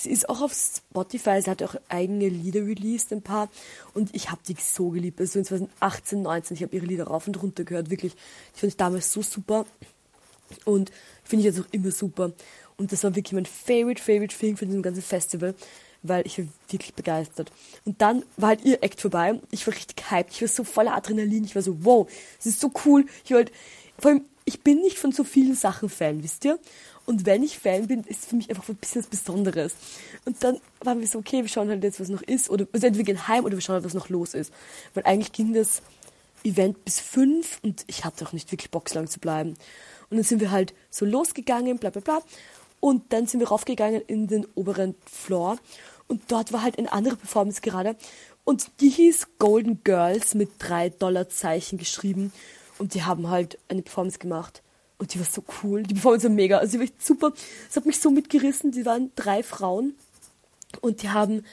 [0.00, 3.48] Sie ist auch auf Spotify, sie hat auch eigene Lieder released, ein paar.
[3.94, 5.20] Und ich habe die so geliebt.
[5.20, 8.14] Also in 2018, 19, ich habe ihre Lieder rauf und runter gehört, wirklich.
[8.14, 9.66] Die fand ich damals so super.
[10.64, 10.92] Und
[11.24, 12.32] finde ich jetzt auch immer super.
[12.76, 15.54] Und das war wirklich mein favorite, favorite Thing für diesem ganzen Festival,
[16.04, 17.50] weil ich war wirklich begeistert.
[17.84, 19.40] Und dann war halt ihr Act vorbei.
[19.50, 20.32] Ich war richtig hyped.
[20.32, 21.42] Ich war so voller Adrenalin.
[21.42, 23.04] Ich war so, wow, das ist so cool.
[23.24, 23.52] Ich war halt,
[23.98, 26.60] vor allem, ich bin nicht von so vielen Sachen Fan, wisst ihr?
[27.08, 29.74] Und wenn ich Fan bin, ist für mich einfach ein bisschen was Besonderes.
[30.26, 32.50] Und dann waren wir so, okay, wir schauen halt jetzt, was noch ist.
[32.50, 34.52] Oder also entweder wir gehen heim oder wir schauen halt, was noch los ist.
[34.92, 35.80] Weil eigentlich ging das
[36.44, 39.54] Event bis fünf und ich hatte auch nicht wirklich Bock, lang zu bleiben.
[40.10, 42.20] Und dann sind wir halt so losgegangen, bla bla bla.
[42.78, 45.56] Und dann sind wir raufgegangen in den oberen Floor.
[46.08, 47.96] Und dort war halt eine andere Performance gerade.
[48.44, 52.34] Und die hieß Golden Girls mit drei Dollarzeichen geschrieben.
[52.76, 54.60] Und die haben halt eine Performance gemacht
[54.98, 55.82] und die war so cool.
[55.84, 56.58] Die Performance war mega.
[56.58, 57.32] Also die war echt super.
[57.70, 58.72] Es hat mich so mitgerissen.
[58.72, 59.94] Die waren drei Frauen
[60.80, 61.44] und die haben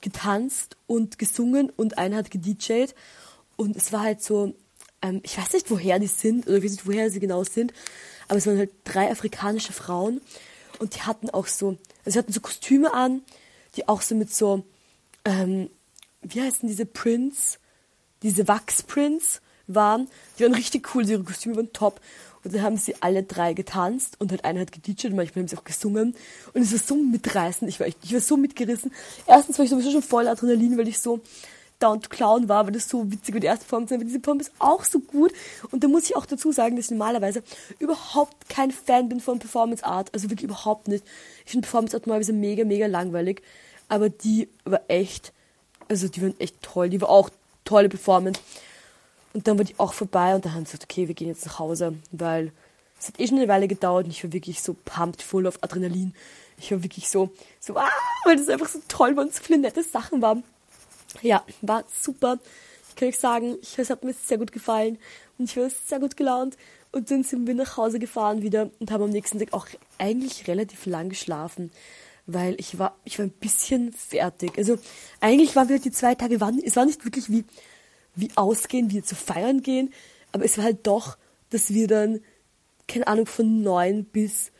[0.00, 2.94] getanzt und gesungen und einer hat gedjed.
[3.56, 4.54] Und es war halt so,
[5.02, 7.72] ähm, ich weiß nicht, woher die sind oder ich weiß nicht, woher sie genau sind,
[8.28, 10.20] aber es waren halt drei afrikanische Frauen
[10.78, 13.22] und die hatten auch so, also sie hatten so Kostüme an,
[13.76, 14.64] die auch so mit so,
[15.24, 15.70] ähm,
[16.22, 17.58] wie heißen diese Prints,
[18.22, 20.08] diese Wachsprints waren.
[20.38, 22.00] Die waren richtig cool, ihre Kostüme waren top.
[22.44, 25.56] Und dann haben sie alle drei getanzt und halt einer hat und manchmal haben sie
[25.56, 26.14] auch gesungen.
[26.52, 28.92] Und es war so mitreißend, ich war, echt, ich war so mitgerissen.
[29.26, 31.20] Erstens war ich sowieso schon voll Adrenalin, weil ich so
[31.82, 34.50] down to clown war, weil das so witzig war, die erste Performance, aber diese Performance
[34.50, 35.32] ist auch so gut.
[35.70, 37.42] Und da muss ich auch dazu sagen, dass ich normalerweise
[37.78, 40.12] überhaupt kein Fan bin von Performance Art.
[40.14, 41.04] Also wirklich überhaupt nicht.
[41.44, 43.42] Ich finde Performance Art normalerweise mega, mega langweilig.
[43.88, 45.32] Aber die war echt,
[45.88, 46.88] also die waren echt toll.
[46.88, 47.30] Die war auch
[47.64, 48.40] tolle Performance.
[49.34, 51.46] Und dann war die auch vorbei und dann haben sie gesagt, okay, wir gehen jetzt
[51.46, 52.52] nach Hause, weil
[52.98, 55.62] es hat eh schon eine Weile gedauert und ich war wirklich so pumped, voll auf
[55.62, 56.14] Adrenalin.
[56.58, 57.88] Ich war wirklich so, so, ah,
[58.24, 60.44] weil das einfach so toll war und so viele nette Sachen waren.
[61.20, 62.38] Ja, war super.
[62.88, 64.98] Ich kann euch sagen, ich, es hat mir sehr gut gefallen
[65.38, 66.56] und ich war sehr gut gelaunt.
[66.92, 69.66] Und dann sind wir nach Hause gefahren wieder und haben am nächsten Tag auch
[69.98, 71.70] eigentlich relativ lang geschlafen,
[72.26, 74.58] weil ich war, ich war ein bisschen fertig.
[74.58, 74.78] Also
[75.20, 77.44] eigentlich waren wir die zwei Tage, waren, es war nicht wirklich wie
[78.14, 79.92] wie ausgehen, wie zu feiern gehen.
[80.32, 81.16] Aber es war halt doch,
[81.50, 82.20] dass wir dann,
[82.88, 84.50] keine Ahnung, von neun bis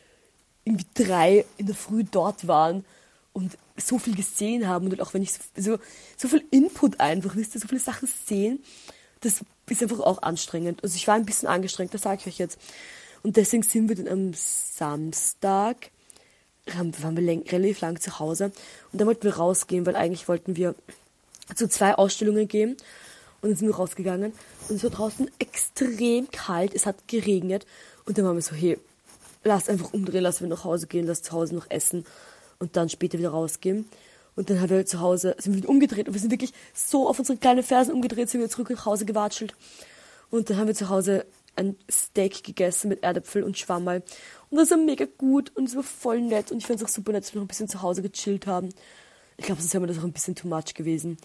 [0.64, 2.84] irgendwie drei in der Früh dort waren
[3.32, 5.78] und so viel gesehen haben und auch wenn ich so, so,
[6.16, 8.62] so viel Input einfach, wisst so viele Sachen sehen,
[9.20, 10.82] das ist einfach auch anstrengend.
[10.82, 12.58] Also ich war ein bisschen angestrengt, das sage ich euch jetzt.
[13.22, 15.90] Und deswegen sind wir dann am Samstag,
[16.66, 18.52] waren wir relativ lang zu Hause
[18.92, 20.74] und dann wollten wir rausgehen, weil eigentlich wollten wir
[21.54, 22.76] zu zwei Ausstellungen gehen
[23.42, 24.32] und dann sind wir rausgegangen
[24.68, 27.66] und es war draußen extrem kalt, es hat geregnet
[28.06, 28.78] und dann waren wir so, hey,
[29.44, 32.06] lass einfach umdrehen, lass wir nach Hause gehen, lass zu Hause noch essen
[32.58, 33.86] und dann später wieder rausgehen.
[34.34, 37.18] Und dann haben wir zu Hause, sind wir umgedreht und wir sind wirklich so auf
[37.18, 39.54] unsere kleinen Fersen umgedreht, sind wir zurück nach Hause gewatschelt.
[40.30, 44.02] Und dann haben wir zu Hause ein Steak gegessen mit Erdäpfel und Schwammerl.
[44.48, 46.50] Und das war mega gut und es war voll nett.
[46.50, 48.46] Und ich fand es auch super nett, dass wir noch ein bisschen zu Hause gechillt
[48.46, 48.70] haben.
[49.36, 51.18] Ich glaube, sonst wäre mir das auch ein bisschen too much gewesen.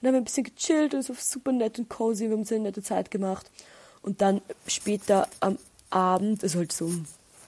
[0.00, 2.24] Dann haben wir ein bisschen gechillt und es war super nett und cozy.
[2.24, 3.50] Wir haben uns eine nette Zeit gemacht.
[4.02, 5.58] Und dann später am
[5.90, 6.90] Abend, also halt so,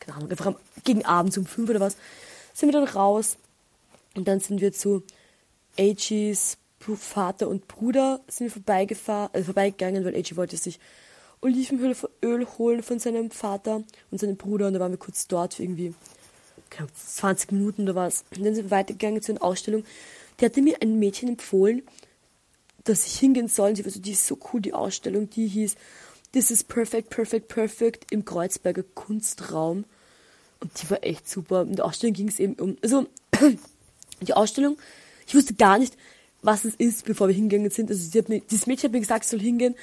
[0.00, 1.96] keine Ahnung, einfach am, gegen Abend um fünf oder was,
[2.52, 3.36] sind wir dann raus.
[4.14, 5.02] Und dann sind wir zu
[5.78, 10.80] AGs Vater und Bruder sind wir vorbeigefahren, also vorbeigegangen, weil AG wollte sich
[11.40, 15.62] Olivenöl holen von seinem Vater und seinem Bruder und da waren wir kurz dort für
[15.62, 15.94] irgendwie
[16.76, 18.24] glaube, 20 Minuten oder was.
[18.34, 19.84] Und dann sind wir weitergegangen zu einer Ausstellung.
[20.40, 21.82] Die hatte mir ein Mädchen empfohlen,
[22.84, 23.76] dass ich hingehen soll.
[23.76, 25.76] sie war so, die ist so cool, die Ausstellung, die hieß
[26.32, 29.84] This is Perfect, Perfect, Perfect im Kreuzberger Kunstraum.
[30.60, 31.62] Und die war echt super.
[31.62, 33.06] In der Ausstellung ging es eben um, also,
[34.22, 34.78] die Ausstellung,
[35.26, 35.96] ich wusste gar nicht,
[36.40, 37.90] was es ist, bevor wir hingegangen sind.
[37.90, 39.74] Also sie hat mir, dieses Mädchen hat mir gesagt, ich soll hingehen.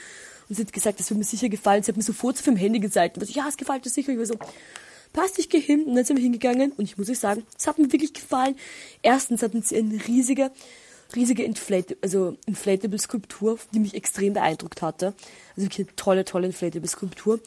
[0.48, 1.84] Und sie hat gesagt, das wird mir sicher gefallen.
[1.84, 3.18] Sie hat mir so Fotos vom Handy gezeigt.
[3.18, 4.12] Und ich so, ja, es gefällt dir sicher.
[4.12, 4.38] Ich war so,
[5.14, 5.84] passt, ich gehe hin.
[5.84, 6.72] Und dann sind wir hingegangen.
[6.72, 8.56] Und ich muss euch sagen, es hat mir wirklich gefallen.
[9.04, 10.52] Erstens hatten sie eine riesige,
[11.16, 15.14] riesige Inflate, also Inflatable Skulptur, die mich extrem beeindruckt hatte.
[15.56, 17.40] Also wirklich eine tolle, tolle Inflatable Skulptur.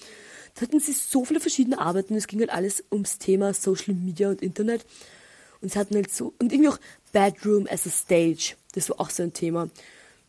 [0.55, 2.15] Da hatten sie so viele verschiedene Arbeiten.
[2.15, 4.85] Es ging halt alles ums Thema Social Media und Internet.
[5.61, 6.79] Und sie hatten halt so, und irgendwie auch
[7.13, 8.57] Bedroom as a Stage.
[8.75, 9.71] Das war auch so ein Thema.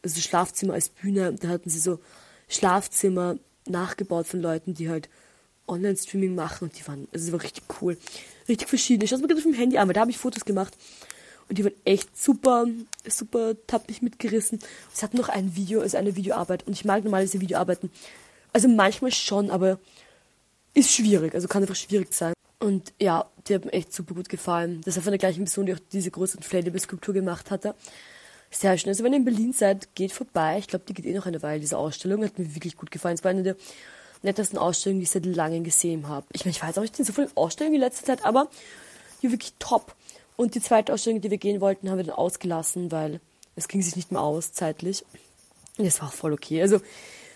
[0.02, 1.34] Also Schlafzimmer als Bühne.
[1.34, 2.00] Da hatten sie so
[2.48, 5.10] Schlafzimmer nachgebaut von Leuten, die halt
[5.68, 6.66] Online-Streaming machen.
[6.66, 7.98] Und die waren, also es war richtig cool.
[8.48, 9.04] Richtig verschieden.
[9.04, 10.78] Ich schaue es mir gerade auf dem Handy an, weil da habe ich Fotos gemacht.
[11.54, 12.66] Und die waren echt super,
[13.08, 14.58] super tappig mitgerissen.
[14.92, 16.66] Sie hatten noch ein Video, also eine Videoarbeit.
[16.66, 17.92] Und ich mag normalerweise Videoarbeiten.
[18.54, 19.78] Also manchmal schon, aber
[20.74, 21.36] ist schwierig.
[21.36, 22.34] Also kann einfach schwierig sein.
[22.58, 24.82] Und ja, die hat mir echt super gut gefallen.
[24.84, 27.76] Das war von der gleichen Person, die auch diese große Inflatable-Skulptur gemacht hatte.
[28.50, 28.90] Sehr schön.
[28.90, 30.58] Also wenn ihr in Berlin seid, geht vorbei.
[30.58, 32.24] Ich glaube, die geht eh noch eine Weile, diese Ausstellung.
[32.24, 33.14] Hat mir wirklich gut gefallen.
[33.14, 33.58] Es war eine der
[34.24, 36.26] nettesten Ausstellungen, die ich seit langem gesehen habe.
[36.32, 38.50] Ich meine, ich jetzt auch nicht in so vielen Ausstellungen in letzter Zeit, aber
[39.22, 39.94] die wirklich top.
[40.44, 43.22] Und die zweite Ausstellung, die wir gehen wollten, haben wir dann ausgelassen, weil
[43.56, 45.06] es ging sich nicht mehr aus, zeitlich.
[45.78, 46.62] Und das war auch voll okay.
[46.62, 46.82] Also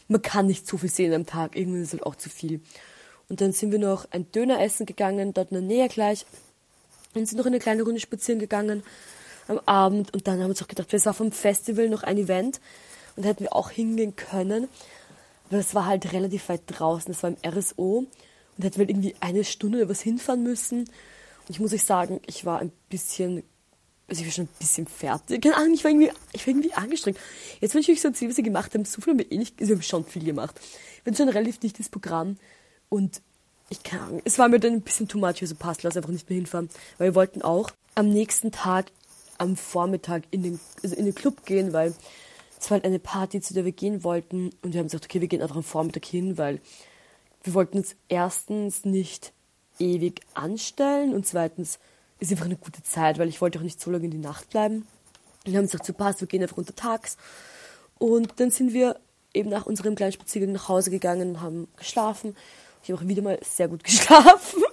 [0.09, 1.55] man kann nicht so viel sehen am Tag.
[1.55, 2.59] Irgendwann ist es halt auch zu viel.
[3.29, 6.25] Und dann sind wir noch ein Döner essen gegangen, dort in der Nähe gleich.
[7.13, 8.83] Und sind noch eine kleine Runde spazieren gegangen
[9.47, 10.13] am Abend.
[10.13, 12.59] Und dann haben wir uns auch gedacht, es war vom Festival noch ein Event.
[13.15, 14.67] Und da hätten wir auch hingehen können.
[15.47, 17.13] Aber das war halt relativ weit draußen.
[17.13, 17.99] Das war im RSO.
[17.99, 18.09] Und
[18.57, 20.89] da hätten wir irgendwie eine Stunde oder was hinfahren müssen.
[21.49, 23.43] Ich muss euch sagen, ich war ein bisschen,
[24.07, 25.41] also ich war schon ein bisschen fertig.
[25.41, 27.17] Keine Ahnung, ich war irgendwie, ich war irgendwie angestrengt.
[27.61, 29.37] Jetzt, wenn ich euch so erzähle, was wir gemacht haben, so viel haben wir eh
[29.37, 30.59] nicht, also wir haben schon viel gemacht.
[31.03, 32.37] Wir haben schon ein relativ dichtes Programm.
[32.89, 33.21] Und
[33.69, 36.09] ich kann Ahnung, es war mir dann ein bisschen too much, also passt, lass einfach
[36.09, 36.69] nicht mehr hinfahren.
[36.97, 38.91] Weil wir wollten auch am nächsten Tag,
[39.37, 41.93] am Vormittag in den, also in den Club gehen, weil
[42.59, 44.51] es war halt eine Party, zu der wir gehen wollten.
[44.61, 46.59] Und wir haben gesagt, okay, wir gehen einfach am Vormittag hin, weil
[47.43, 49.31] wir wollten uns erstens nicht
[49.79, 51.79] ewig anstellen und zweitens
[52.19, 54.49] ist einfach eine gute Zeit, weil ich wollte auch nicht so lange in die Nacht
[54.49, 54.87] bleiben.
[55.45, 57.17] Wir haben gesagt, so passt, wir gehen einfach untertags.
[57.99, 58.99] Und dann sind wir
[59.33, 62.35] eben nach unserem kleinen Spaziergang nach Hause gegangen und haben geschlafen.
[62.83, 64.63] Ich habe auch wieder mal sehr gut geschlafen.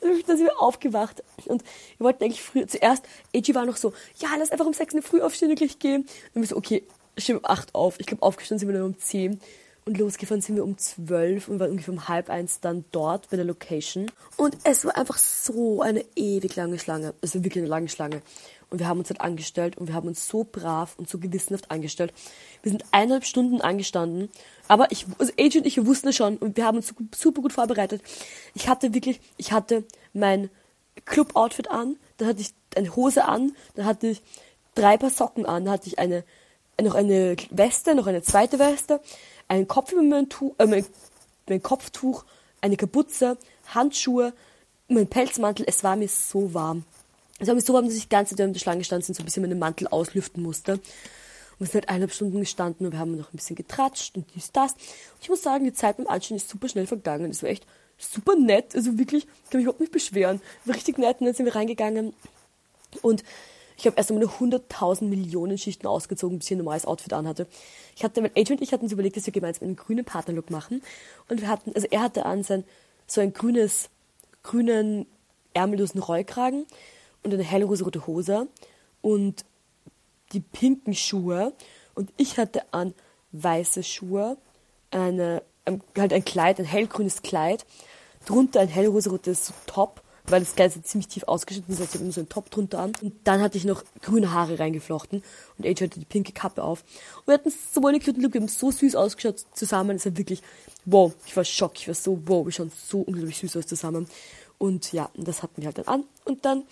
[0.00, 1.62] dann sind wir aufgewacht und
[1.98, 5.00] wir wollten eigentlich früh, zuerst, Eiji war noch so, ja, lass einfach um 6 in
[5.00, 6.06] der Früh aufstehen und gleich gehen.
[6.34, 6.84] Und wir so, okay,
[7.16, 7.98] stehen um 8 auf.
[8.00, 9.40] Ich glaube, aufgestanden sind wir dann um 10.
[9.88, 13.38] Und losgefahren sind wir um 12 und waren ungefähr um halb eins dann dort bei
[13.38, 14.10] der Location.
[14.36, 17.14] Und es war einfach so eine ewig lange Schlange.
[17.22, 18.20] Also wirklich eine lange Schlange.
[18.68, 21.70] Und wir haben uns halt angestellt und wir haben uns so brav und so gewissenhaft
[21.70, 22.12] angestellt.
[22.62, 24.28] Wir sind eineinhalb Stunden angestanden.
[24.66, 27.54] Aber ich, also und ich, wir wussten es schon und wir haben uns super gut
[27.54, 28.02] vorbereitet.
[28.52, 30.50] Ich hatte wirklich, ich hatte mein
[31.06, 34.22] Club-Outfit an, dann hatte ich eine Hose an, dann hatte ich
[34.74, 36.24] drei Paar Socken an, dann hatte ich eine,
[36.78, 39.00] noch eine Weste, noch eine zweite Weste,
[39.48, 40.84] einen Kopf über mein, Tuch, äh, mein,
[41.48, 42.24] mein Kopftuch,
[42.60, 43.36] eine Kapuze,
[43.74, 44.32] Handschuhe,
[44.88, 45.64] mein Pelzmantel.
[45.68, 46.84] Es war mir so warm.
[47.38, 49.14] Es war mir so warm, dass ich die ganze Zeit in der Schlange stand und
[49.14, 50.72] so ein bisschen meinen Mantel auslüften musste.
[50.72, 50.80] Und
[51.60, 54.52] wir sind halt eineinhalb Stunden gestanden und wir haben noch ein bisschen getratscht und dies,
[54.52, 54.72] das.
[54.72, 57.30] Und ich muss sagen, die Zeit beim Anstehen ist super schnell vergangen.
[57.30, 58.74] Es war echt super nett.
[58.74, 60.40] Also wirklich, ich kann mich überhaupt nicht beschweren.
[60.64, 61.20] War richtig nett.
[61.20, 62.14] Und dann sind wir reingegangen
[63.02, 63.22] und
[63.78, 67.46] ich habe erst einmal eine 100.000 Millionen Schichten ausgezogen, bis ich ein normales Outfit anhatte.
[67.94, 70.50] Ich hatte, mein Agent und ich hatten uns überlegt, dass wir gemeinsam einen grünen Partnerlook
[70.50, 70.82] machen.
[71.28, 72.64] Und wir hatten, also er hatte an sein,
[73.06, 73.88] so ein grünes,
[74.42, 75.06] grünen,
[75.54, 76.66] ärmellosen Rollkragen
[77.22, 78.48] und eine hellrosarote Hose
[79.00, 79.44] und
[80.32, 81.52] die pinken Schuhe
[81.94, 82.94] und ich hatte an
[83.32, 84.36] weiße Schuhe,
[84.90, 85.42] eine,
[85.96, 87.64] halt ein Kleid, ein hellgrünes Kleid,
[88.26, 92.20] drunter ein hellrosarotes Top, weil das ist ziemlich tief ausgeschnitten, das heißt, ich habe so
[92.20, 92.92] einen Top drunter an.
[93.02, 95.22] Und dann hatte ich noch grüne Haare reingeflochten
[95.56, 96.84] und Age hatte die pinke Kappe auf.
[97.18, 99.96] Und wir hatten so eine cute Look, wir haben so süß ausgeschaut zusammen.
[99.96, 100.42] Es war wirklich,
[100.84, 104.06] wow, ich war schock, ich war so, wow, wir schauen so unglaublich süß aus zusammen.
[104.58, 106.04] Und ja, das hatten wir halt dann an.
[106.24, 106.64] Und dann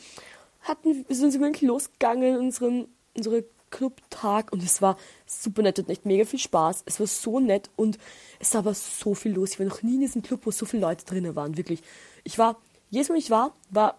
[0.62, 5.90] hatten, sind wir wirklich losgegangen in unserem, unsere Clubtag und es war super nett und
[5.90, 6.82] echt mega viel Spaß.
[6.86, 7.98] Es war so nett und
[8.38, 9.52] es war aber so viel los.
[9.52, 11.82] Ich war noch nie in diesem Club, wo so viele Leute drinnen waren, wirklich.
[12.24, 12.56] Ich war,
[12.90, 13.96] jedes Mal ich war, war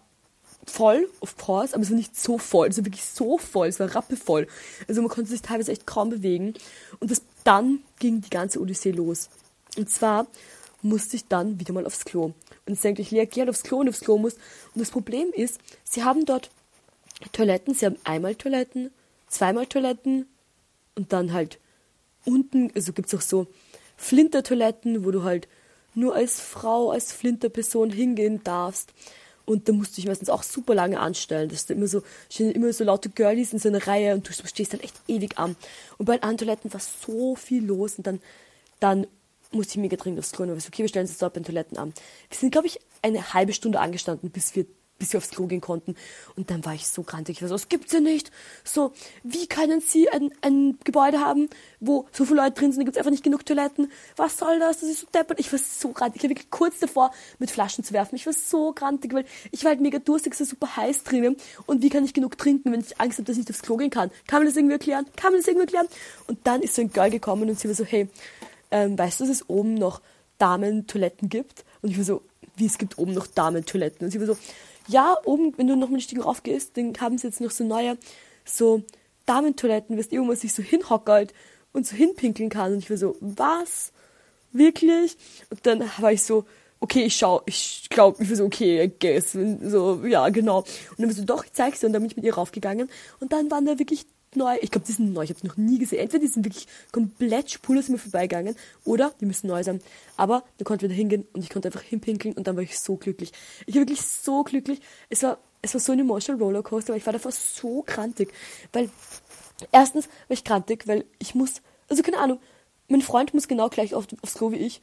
[0.66, 2.68] voll, of course, aber es war nicht so voll.
[2.68, 4.46] Es war wirklich so voll, es war rappevoll.
[4.86, 6.54] Also man konnte sich teilweise echt kaum bewegen.
[7.00, 9.28] Und das, dann ging die ganze Odyssee los.
[9.76, 10.26] Und zwar
[10.82, 12.24] musste ich dann wieder mal aufs Klo.
[12.24, 12.34] Und
[12.66, 14.34] jetzt denke ich, Lea, geh halt aufs Klo und aufs Klo muss.
[14.34, 16.50] Und das Problem ist, sie haben dort
[17.32, 18.90] Toiletten, sie haben einmal Toiletten,
[19.28, 20.26] zweimal Toiletten
[20.94, 21.58] und dann halt
[22.24, 23.46] unten, also gibt es auch so
[23.96, 25.48] Flintertoiletten, wo du halt
[25.98, 28.92] nur als Frau, als Flinterperson hingehen darfst.
[29.44, 31.48] Und da musst du dich meistens auch super lange anstellen.
[31.48, 34.32] Das ist immer so, stehen immer so laute Girlies in so einer Reihe und du
[34.32, 35.56] stehst dann echt ewig an.
[35.96, 38.20] Und bei anderen Toiletten war so viel los und dann,
[38.78, 39.06] dann
[39.50, 41.94] musste ich mega dringend aufs so, okay, wir stellen uns dort bei den Toiletten an.
[42.28, 44.66] Wir sind, glaube ich, eine halbe Stunde angestanden, bis wir
[44.98, 45.94] bis sie aufs Klo gehen konnten.
[46.36, 47.36] Und dann war ich so grantig.
[47.36, 48.32] Ich war so, das gibt's ja nicht.
[48.64, 51.48] So, wie können sie ein, ein Gebäude haben,
[51.80, 53.92] wo so viele Leute drin sind, da gibt's einfach nicht genug Toiletten.
[54.16, 54.80] Was soll das?
[54.80, 55.38] Das ist so deppert.
[55.38, 56.16] Ich war so grantig.
[56.16, 58.16] Ich war wirklich kurz davor, mit Flaschen zu werfen.
[58.16, 61.36] Ich war so grantig, weil ich war halt mega durstig, so super heiß drinnen.
[61.66, 63.76] Und wie kann ich genug trinken, wenn ich Angst habe, dass ich nicht aufs Klo
[63.76, 64.10] gehen kann?
[64.26, 65.06] Kann man das irgendwie erklären?
[65.16, 65.86] Kann man das irgendwie erklären?
[66.26, 68.08] Und dann ist so ein Girl gekommen und sie war so, hey,
[68.70, 70.00] ähm, weißt du, dass es oben noch
[70.38, 71.64] Damen-Toiletten gibt?
[71.82, 72.22] Und ich war so,
[72.56, 74.04] wie es gibt oben noch Damen-Toiletten?
[74.04, 74.36] Und sie war so,
[74.88, 77.96] ja, oben, wenn du noch mal Stiegen raufgehst, dann haben sie jetzt noch so neue,
[78.44, 78.82] so
[79.26, 81.32] Damentoiletten, wirst du, wo man sich so hinhockert
[81.72, 82.72] und so hinpinkeln kann.
[82.72, 83.92] Und ich war so, was?
[84.52, 85.16] Wirklich?
[85.50, 86.44] Und dann war ich so,
[86.80, 89.32] okay, ich schau, ich glaube, ich war so, okay, I guess.
[89.32, 90.60] So, ja, genau.
[90.60, 91.86] Und dann war so, doch, ich zeig's dir.
[91.86, 92.88] Und dann bin ich mit ihr raufgegangen.
[93.20, 94.56] Und dann waren da wirklich neu.
[94.60, 95.24] Ich glaube, die sind neu.
[95.24, 96.00] Ich habe noch nie gesehen.
[96.00, 99.80] Entweder die sind wirklich komplett spurlos mir vorbeigegangen oder die müssen neu sein.
[100.16, 102.78] Aber dann konnten wir da hingehen und ich konnte einfach hinpinkeln und dann war ich
[102.78, 103.32] so glücklich.
[103.66, 104.80] Ich war wirklich so glücklich.
[105.08, 108.32] Es war, es war so ein emotional Rollercoaster, aber ich war davor so krantig.
[108.72, 108.90] Weil,
[109.72, 112.40] erstens war ich krantig, weil ich muss, also keine Ahnung,
[112.88, 114.80] mein Freund muss genau gleich auf, aufs Klo wie ich.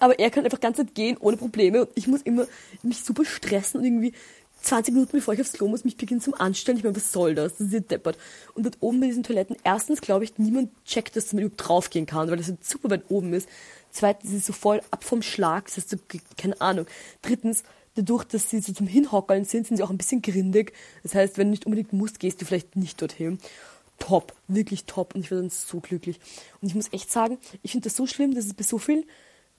[0.00, 1.82] Aber er kann einfach ganz gehen, ohne Probleme.
[1.82, 2.46] Und ich muss immer
[2.82, 4.12] mich super stressen und irgendwie
[4.68, 6.76] 20 Minuten bevor ich aufs Klo muss, mich beginnen zum Anstellen.
[6.76, 7.56] Ich meine, was soll das?
[7.56, 8.18] Das ist ja deppert.
[8.54, 12.04] Und dort oben bei diesen Toiletten, erstens glaube ich, niemand checkt, dass man überhaupt draufgehen
[12.04, 13.48] kann, weil das halt super weit oben ist.
[13.90, 15.96] Zweitens ist es so voll ab vom Schlag, das heißt,
[16.36, 16.86] keine Ahnung.
[17.22, 17.62] Drittens,
[17.94, 20.74] dadurch, dass sie so zum Hinhockeln sind, sind sie auch ein bisschen grindig.
[21.02, 23.38] Das heißt, wenn du nicht unbedingt musst, gehst du vielleicht nicht dorthin.
[23.98, 25.14] Top, wirklich top.
[25.14, 26.20] Und ich war dann so glücklich.
[26.60, 29.04] Und ich muss echt sagen, ich finde das so schlimm, dass es bei so vielen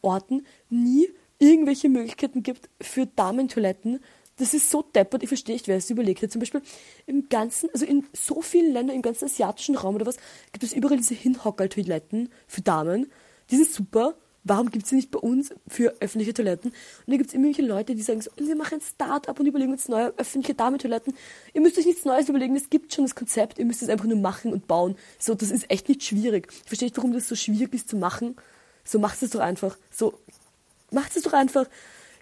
[0.02, 4.02] Orten nie irgendwelche Möglichkeiten gibt für Damentoiletten,
[4.40, 6.32] das ist so deppert, ich verstehe nicht, wer es überlegt hat.
[6.32, 6.62] Zum Beispiel
[7.06, 10.18] im ganzen, also in so vielen Ländern, im ganzen asiatischen Raum oder was,
[10.52, 13.12] gibt es überall diese Hinhockertoiletten für Damen.
[13.52, 14.16] Die sind super.
[14.46, 16.72] Warum gibt es sie nicht bei uns für öffentliche Toiletten?
[16.72, 19.46] Und dann gibt es immer welche Leute, die sagen so, wir machen ein Start-up und
[19.46, 21.14] überlegen uns neue öffentliche Damentoiletten.
[21.54, 24.06] Ihr müsst euch nichts Neues überlegen, es gibt schon das Konzept, ihr müsst es einfach
[24.06, 24.96] nur machen und bauen.
[25.20, 26.48] So, das ist echt nicht schwierig.
[26.52, 28.38] Ich verstehe nicht, warum das so schwierig ist zu machen.
[28.86, 29.78] So, macht es doch einfach.
[29.92, 30.18] So,
[30.92, 31.66] macht es doch einfach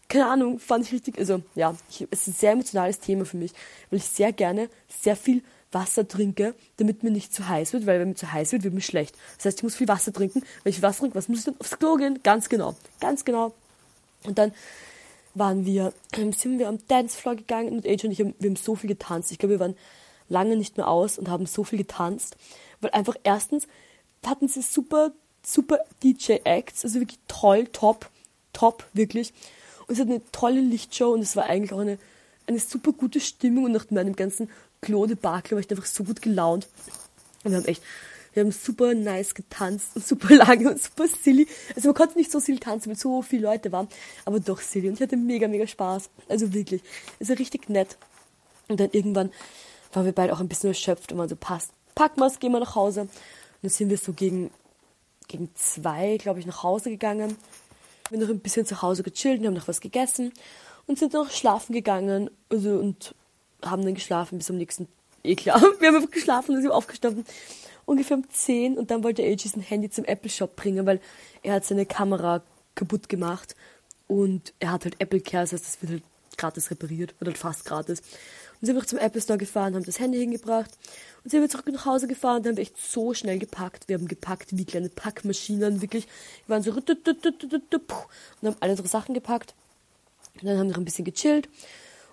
[0.10, 3.38] keine Ahnung, fand ich richtig, also ja, ich, es ist ein sehr emotionales Thema für
[3.38, 3.52] mich,
[3.90, 8.00] weil ich sehr gerne sehr viel Wasser trinke, damit mir nicht zu heiß wird, weil
[8.00, 9.16] wenn mir zu heiß wird, wird mir schlecht.
[9.36, 10.42] Das heißt, ich muss viel Wasser trinken.
[10.64, 12.22] Wenn ich Wasser trinke, was muss ich dann aufs Klo gehen?
[12.24, 13.54] Ganz genau, ganz genau.
[14.24, 14.54] Und dann
[15.34, 18.56] waren wir, ähm, sind wir am Dancefloor gegangen und AJ und ich haben, wir haben
[18.56, 19.32] so viel getanzt.
[19.32, 19.76] Ich glaube, wir waren
[20.30, 22.38] lange nicht mehr aus und haben so viel getanzt,
[22.82, 23.68] weil einfach erstens
[24.26, 25.12] hatten sie super,
[25.44, 28.10] super DJ-Acts, also wirklich toll, top,
[28.54, 29.34] top, wirklich.
[29.88, 31.98] Und es hat eine tolle Lichtshow und es war eigentlich auch eine,
[32.46, 34.50] eine super gute Stimmung und nach meinem ganzen
[34.82, 36.68] Claude Barkel war ich einfach so gut gelaunt.
[37.44, 37.82] Und wir haben echt,
[38.34, 41.48] wir haben super nice getanzt und super lange und super silly.
[41.76, 43.88] Also man konnte nicht so silly tanzen, weil so viele Leute waren,
[44.26, 44.90] aber doch silly.
[44.90, 46.10] Und ich hatte mega, mega Spaß.
[46.28, 46.82] Also wirklich.
[47.20, 47.98] Es war richtig nett.
[48.68, 49.32] Und dann irgendwann
[49.94, 52.60] waren wir beide auch ein bisschen erschöpft und waren so, passt, packen wir gehen wir
[52.60, 53.02] nach Hause.
[53.02, 53.10] Und
[53.62, 54.52] dann sind wir so gegen,
[55.28, 57.38] gegen zwei, glaube ich, nach Hause gegangen.
[58.10, 60.32] Wir haben noch ein bisschen zu Hause gechillt, haben noch was gegessen
[60.86, 63.14] und sind noch schlafen gegangen also, und
[63.64, 64.88] haben dann geschlafen bis zum nächsten.
[65.24, 67.26] Eh klar, wir haben geschlafen und sind aufgestanden.
[67.86, 71.02] Ungefähr um 10 und dann wollte AJ sein Handy zum Apple Shop bringen, weil
[71.42, 72.44] er hat seine Kamera
[72.76, 73.56] kaputt gemacht
[74.08, 76.04] und er hat halt Apple Care, das heißt, das wird halt
[76.38, 78.02] gratis repariert, wird halt fast gratis.
[78.60, 80.72] Und sind wir zum Apple Store gefahren, haben das Handy hingebracht
[81.24, 83.88] und sind wir zurück nach Hause gefahren und haben echt so schnell gepackt.
[83.88, 86.08] Wir haben gepackt wie kleine Packmaschinen, wirklich.
[86.46, 89.54] Wir waren so und haben alle unsere Sachen gepackt.
[90.36, 91.48] Und dann haben wir noch ein bisschen gechillt.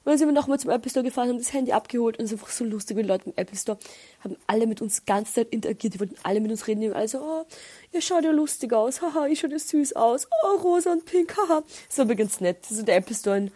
[0.05, 2.33] Und dann sind wir nochmal zum Apple Store gefahren, haben das Handy abgeholt und es
[2.33, 3.79] ist einfach so lustig, die Leute im Apple Store
[4.23, 6.91] haben alle mit uns die ganze Zeit interagiert, die wollten alle mit uns reden, die
[6.91, 7.47] also, oh,
[7.91, 11.35] ihr schaut ja lustig aus, haha, ihr schaut ja süß aus, oh, rosa und pink,
[11.39, 11.63] haha.
[11.89, 12.59] Das war ganz nett.
[12.69, 13.51] Das ist der Apple Store in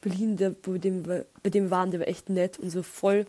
[0.00, 3.26] Berlin, der, bei, dem bei dem waren, der war echt nett und so voll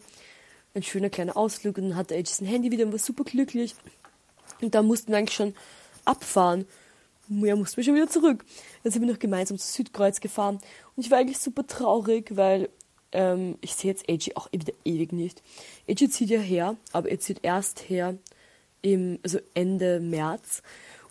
[0.78, 3.76] ein schöner kleiner Ausflug und dann hatte Age sein Handy wieder und war super glücklich.
[4.62, 5.54] Und da mussten wir eigentlich schon
[6.06, 6.66] abfahren.
[7.30, 8.46] Ja, mussten wir schon wieder zurück.
[8.84, 10.60] Dann sind wir noch gemeinsam zu Südkreuz gefahren.
[10.96, 12.70] Und ich war eigentlich super traurig, weil
[13.12, 15.44] ähm, ich sehe jetzt AG auch wieder ewig nicht.
[15.90, 18.18] AG zieht ja her, aber er zieht erst her
[18.82, 20.62] im, also Ende März.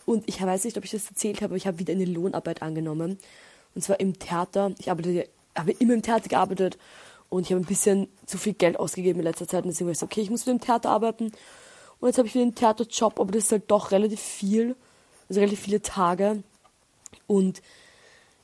[0.07, 2.63] Und ich weiß nicht, ob ich das erzählt habe, aber ich habe wieder eine Lohnarbeit
[2.63, 3.19] angenommen.
[3.75, 4.75] Und zwar im Theater.
[4.79, 6.79] Ich arbeite, habe immer im Theater gearbeitet
[7.29, 9.65] und ich habe ein bisschen zu viel Geld ausgegeben in letzter Zeit.
[9.65, 11.33] Und deswegen war ich so, okay, ich muss wieder im Theater arbeiten.
[11.99, 14.77] Und jetzt habe ich wieder einen Theaterjob, aber das ist halt doch relativ viel,
[15.29, 16.43] also relativ viele Tage.
[17.27, 17.63] Und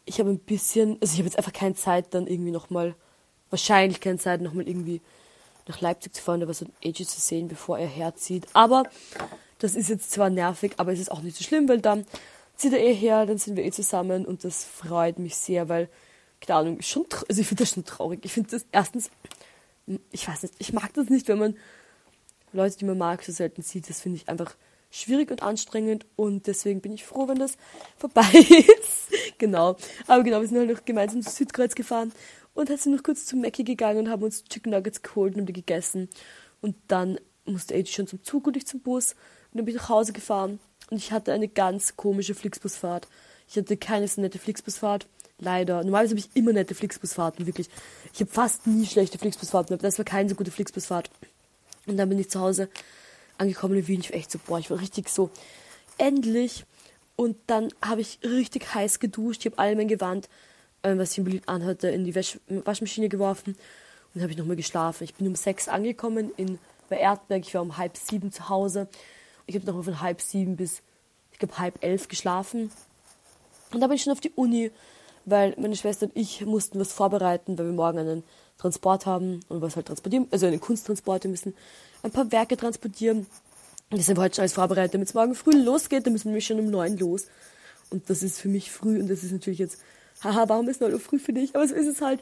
[0.05, 2.95] ich habe ein bisschen, also ich habe jetzt einfach keine Zeit, dann irgendwie nochmal,
[3.51, 5.01] wahrscheinlich keine Zeit, nochmal irgendwie
[5.69, 8.47] nach Leipzig zu fahren, was so AJ zu sehen, bevor er herzieht.
[8.53, 8.85] Aber
[9.59, 12.05] das ist jetzt zwar nervig, aber es ist auch nicht so schlimm, weil dann
[12.57, 15.89] zieht er eh her, dann sind wir eh zusammen und das freut mich sehr, weil,
[16.45, 18.21] keine Ahnung, schon, also ich finde das schon traurig.
[18.25, 19.11] Ich finde das erstens,
[20.11, 21.57] ich weiß nicht, ich mag das nicht, wenn man
[22.53, 23.89] Leute, die man mag, so selten sieht.
[23.89, 24.55] Das finde ich einfach
[24.91, 27.57] schwierig und anstrengend und deswegen bin ich froh, wenn das
[27.97, 29.39] vorbei ist.
[29.39, 29.77] genau.
[30.07, 32.13] Aber genau, wir sind halt noch gemeinsam zu Südkreuz gefahren
[32.55, 35.47] und dann sind noch kurz zu Mackie gegangen und haben uns Chicken Nuggets geholt und
[35.47, 36.09] die gegessen.
[36.61, 39.13] Und dann musste AJ schon zum Zug und ich zum Bus
[39.51, 43.09] und dann bin ich nach Hause gefahren und ich hatte eine ganz komische Flixbusfahrt.
[43.49, 45.07] Ich hatte keine so nette Flixbusfahrt.
[45.43, 45.83] Leider.
[45.83, 47.69] Normalerweise habe ich immer nette Flixbusfahrten, wirklich.
[48.15, 51.11] Ich habe fast nie schlechte Flixbusfahrten, aber das war keine so gute Flixbusfahrt.
[51.87, 52.69] Und dann bin ich zu Hause
[53.39, 54.01] angekommen in Wien.
[54.01, 55.31] Ich war echt so, boah, ich war richtig so,
[55.99, 56.65] endlich.
[57.17, 59.41] Und dann habe ich richtig heiß geduscht.
[59.41, 60.29] Ich habe all mein Gewand,
[60.83, 63.55] äh, was ich im Berlin anhatte, in die Wasch Waschmaschine geworfen.
[63.55, 63.59] Und
[64.15, 65.03] dann habe ich nochmal geschlafen.
[65.03, 67.45] Ich bin um sechs angekommen in, bei Erdberg.
[67.45, 68.87] Ich war um halb sieben zu Hause.
[69.47, 70.83] Ich habe nochmal von halb sieben bis,
[71.33, 72.71] ich glaube, halb elf geschlafen.
[73.73, 74.71] Und dann bin ich schon auf die Uni,
[75.25, 78.25] weil meine Schwester und ich mussten was vorbereiten, weil wir morgen einen
[78.59, 81.55] Transport haben und was halt transportieren, also einen Kunsttransport, wir müssen
[82.03, 83.27] ein paar Werke transportieren.
[83.91, 86.59] Und wir heute schon alles vorbereitet, damit es morgen früh losgeht, dann müssen wir schon
[86.59, 87.27] um neun los.
[87.91, 89.79] Und das ist für mich früh und das ist natürlich jetzt,
[90.25, 91.55] haha, warum ist neun Uhr früh für dich?
[91.55, 92.21] Aber so ist es halt.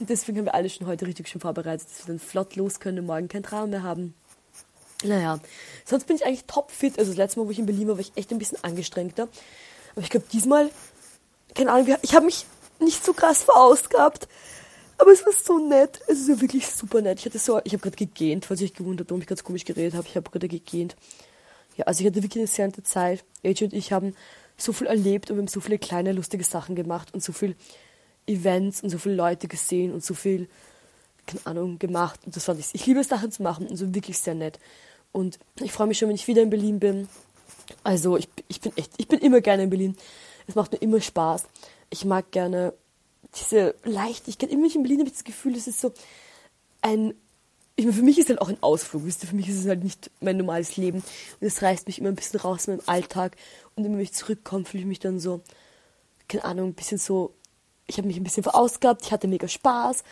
[0.00, 2.80] Und deswegen haben wir alle schon heute richtig schön vorbereitet, dass wir dann flott los
[2.80, 4.14] können und morgen kein Traum mehr haben.
[5.04, 5.38] Naja,
[5.84, 6.98] sonst bin ich eigentlich topfit.
[6.98, 9.28] Also das letzte Mal, wo ich in Berlin war, war ich echt ein bisschen angestrengter.
[9.92, 10.70] Aber ich glaube, diesmal,
[11.54, 12.46] keine Ahnung, ich habe mich
[12.80, 14.28] nicht so krass verausgabt.
[14.98, 16.00] Aber es war so nett.
[16.06, 17.18] Es ist ja wirklich super nett.
[17.18, 19.64] Ich hatte so, ich habe gerade gegähnt, falls ich euch gewundert, warum ich ganz komisch
[19.64, 20.06] geredet habe.
[20.08, 20.96] Ich habe gerade gegähnt.
[21.76, 23.24] Ja, also ich hatte wirklich eine sehr nette Zeit.
[23.44, 24.14] AJ und ich haben
[24.56, 27.56] so viel erlebt und wir haben so viele kleine lustige Sachen gemacht und so viel
[28.26, 30.48] Events und so viele Leute gesehen und so viel,
[31.26, 32.20] keine Ahnung, gemacht.
[32.24, 34.60] Und das fand ich, ich liebe es, Sachen zu machen und so wirklich sehr nett.
[35.10, 37.08] Und ich freue mich schon, wenn ich wieder in Berlin bin.
[37.82, 39.96] Also ich, ich bin echt, ich bin immer gerne in Berlin.
[40.46, 41.44] Es macht mir immer Spaß.
[41.90, 42.74] Ich mag gerne
[43.36, 44.50] diese Leichtigkeit.
[44.50, 45.92] Immer in Berlin habe ich das Gefühl, es ist so
[46.82, 47.14] ein.
[47.76, 49.28] Ich meine, für mich ist es halt auch ein Ausflug, wisst ihr?
[49.28, 50.98] Für mich ist es halt nicht mein normales Leben.
[50.98, 53.36] Und es reißt mich immer ein bisschen raus aus meinem Alltag.
[53.74, 55.40] Und wenn ich zurückkomme, fühle ich mich dann so,
[56.28, 57.34] keine Ahnung, ein bisschen so.
[57.86, 60.04] Ich habe mich ein bisschen verausgabt, ich hatte mega Spaß.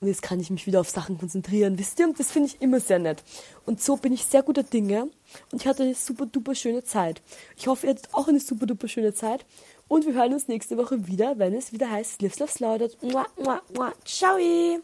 [0.00, 2.06] Und jetzt kann ich mich wieder auf Sachen konzentrieren, wisst ihr?
[2.06, 3.22] Und das finde ich immer sehr nett.
[3.66, 5.10] Und so bin ich sehr guter Dinge.
[5.52, 7.20] Und ich hatte eine super duper schöne Zeit.
[7.56, 9.44] Ich hoffe, ihr hattet auch eine super duper schöne Zeit.
[9.88, 12.96] Und wir hören uns nächste Woche wieder, wenn es wieder heißt Live Love Slaughtered.
[14.04, 14.80] Ciao!